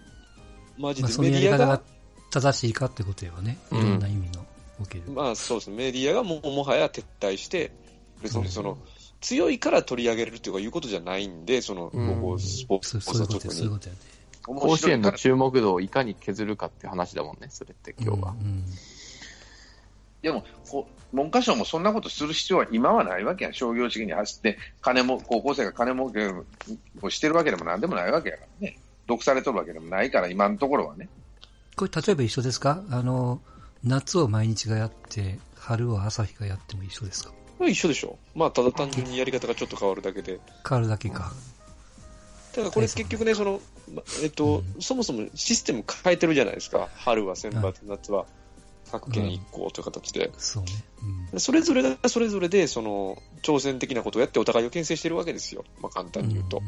[0.78, 1.82] マジでメディアがやり方が、
[2.30, 3.58] 正しいかってことよね。
[3.70, 4.44] いうんろんな意味の
[4.80, 5.04] おける。
[5.12, 7.70] まあそうですね、メディアがもうもはや撤退して、
[8.22, 8.78] 別にその、
[9.20, 13.54] 強いから取り上げれるっていうかいうことじゃないんで、その、うんスポーツそうそういうことや、特に。
[13.54, 14.00] そういうことやね。
[14.44, 18.30] 甲子園の注目度をいかに削るかっていう話だもんね、それって今日は。
[18.30, 18.64] うん
[20.22, 23.54] でも、こう文科省もそんなことする必要は今はないわけやん。
[23.54, 26.28] 商業主義に走って、金も、高校生が金儲け
[27.04, 28.78] をしてるわけでもなんでもないわけやからね。
[29.08, 31.08] 毒されとるわけでもないから、今のところはね。
[31.74, 32.84] これ例えば一緒ですか？
[32.90, 33.40] あの、
[33.82, 37.32] 夏を毎日がやって、春を朝日がやっても一緒ですか？
[37.66, 38.16] 一緒でしょ。
[38.36, 40.38] まあ、ただ単純にやり方がちょっと変わるだけで。
[40.68, 41.32] 変わるだけか。
[41.34, 41.51] た
[42.60, 43.60] だこれ結局ね、その、
[43.94, 46.88] まえっと、そもそもシステム変えてるじゃないですか。
[46.94, 48.26] 春は選抜、夏は
[48.90, 50.30] 各県1校という形で。
[50.36, 50.70] そうね。
[51.32, 55.64] うんそれぞれがそれぞれで、その、挑戦的なことをやってお互いを牽制してるわけですよ。
[55.80, 56.60] まあ、簡単に言うと。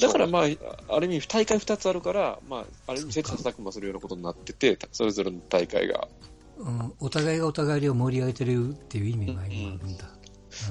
[0.00, 6.08] だからまあ、ある意味大会2つあるから、まあ、ある意味切磋琢磨するようなことになってて、それぞれの大会が。
[6.58, 10.06] うん、お互いがお互いを盛り上げてるっていう意味が今あるんだ。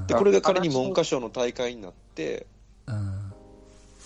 [0.07, 2.54] で、これが仮に文科省の大会になって、うんうん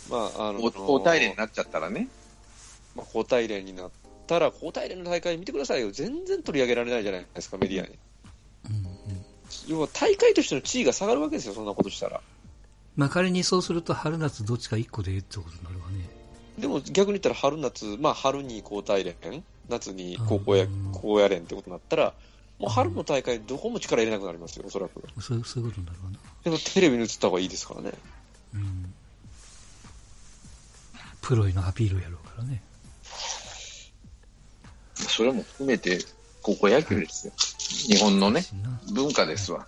[0.09, 2.07] まあ、あの、交代連になっちゃったらね。
[2.95, 3.91] まあ、交代連になっ
[4.27, 5.91] たら、交代連の大会見てくださいよ。
[5.91, 7.97] 全然取り上げられないじゃないですか、メディアに。
[8.69, 8.99] うん
[9.67, 12.21] 要は大会としての地位が下がるわけですよ、そんなことしたら。
[12.95, 16.09] まあ仮にそうすると春夏どっちか一個でええってことになるわね。
[16.57, 19.15] でも逆に言ったら春夏、まあ春に交代連、
[19.69, 22.13] 夏に高校やうん、高野連ってことになったら、
[22.57, 25.01] もう春の大会どこも力入れなくなりますよ、おそらく。
[25.21, 26.19] そうそういうことになるわな。
[26.43, 27.93] でもテレビに映った方がいいですからね。
[31.21, 32.61] プロへのアピールやろうからね。
[34.95, 35.99] それも含めて、
[36.41, 37.33] 高校野球ですよ。
[37.87, 38.43] 日本のね、
[38.93, 39.67] 文化ですわ。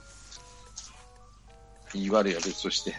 [1.93, 2.95] 言い悪いは別として。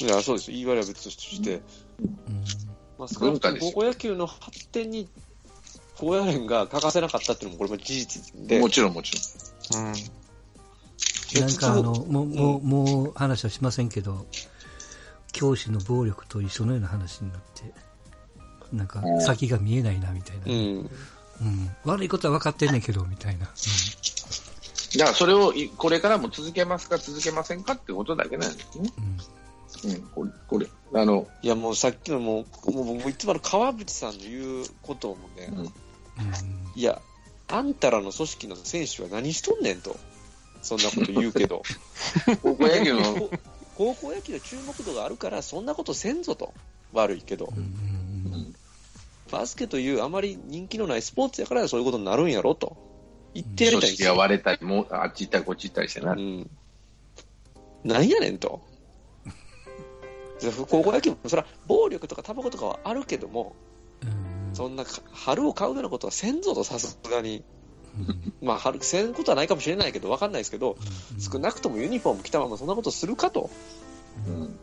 [0.00, 0.50] いや、そうです。
[0.50, 1.60] 言い悪いは別として、
[2.00, 2.44] うん
[3.18, 5.08] 文化ですよ高校野球の発展に、
[5.96, 9.12] 高野連が欠かせなかったっていうのもこれも事実で、もちろんもち
[9.72, 9.86] ろん。
[9.86, 9.94] うん。
[11.40, 14.26] なんかあの、もう、もう、もう話はしませんけど、
[15.32, 17.72] 教師の暴力と一緒のような話になって、
[18.72, 20.44] なんか先が見えないなみたいな。
[20.46, 20.78] ううん。
[20.82, 21.76] ん。
[21.84, 23.46] 悪いことは分かってんねんけど、みたいな。
[23.46, 28.90] だからそれをいこれからも続けますか続けませんかってことだけなんですね。
[28.98, 29.00] う
[29.88, 29.90] ん。
[29.92, 30.66] うん、これ、これ、
[31.00, 35.70] あの、いや、もうさっきのもう、もう僕いつもあの川淵さんの言うこともね、うんうん。
[36.74, 37.00] いや、
[37.48, 39.96] あんたらの組織の選手は何しとんねんと。
[40.62, 41.62] そんなこと言うけど。
[42.42, 43.30] 高校野球の、こ
[43.80, 46.52] 高校野球の注目度があるから、そんなことせんぞと。
[46.92, 47.50] 悪いけど。
[49.32, 52.76] バスケというあまり人気のないスポーツやからそういうことになるんやろと。
[53.32, 54.18] 言ってやりたいんですよ。
[54.18, 56.12] 割れたり、もうあっち行ったりこっち行ったりしてな。
[56.12, 56.50] うん。
[57.82, 58.60] なんやねんと。
[60.68, 63.56] 高校野球も、それは暴力とかタバコとかはあるけども、
[64.02, 64.54] うん。
[64.54, 67.44] そんなか春を買うようなことはせんぞと、さすがに。
[68.42, 70.76] まあ、春、せんことはないかもしれないけど、わかんないですけど、
[71.18, 73.50] 少なくともユニフォーム着たままそんなことするかと。
[74.26, 74.58] うん。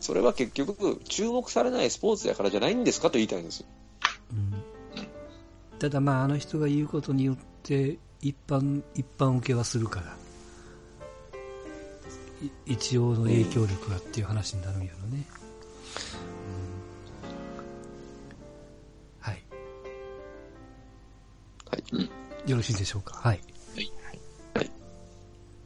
[0.00, 3.66] それは結局、注目されないスポーツやからじゃないんですかと言いたいんですよ。
[4.32, 5.78] うん。
[5.78, 10.16] ただまああの人が言うことによって一般一般受けはするから。
[12.66, 15.37] い一応の影響力がっていう話になるんやろね、うん
[21.70, 22.50] はい。
[22.50, 23.16] よろしいでしょうか？
[23.16, 23.40] はい、
[23.74, 23.92] はい。
[24.54, 24.70] はい。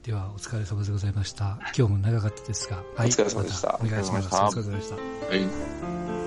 [0.03, 1.59] ではお疲れ様でございました。
[1.77, 3.73] 今日も長かったですが、はい、お疲れ様でした。
[3.73, 4.29] またお願いします。
[4.29, 4.97] お疲れ様でした。
[4.97, 5.01] は
[5.35, 6.22] い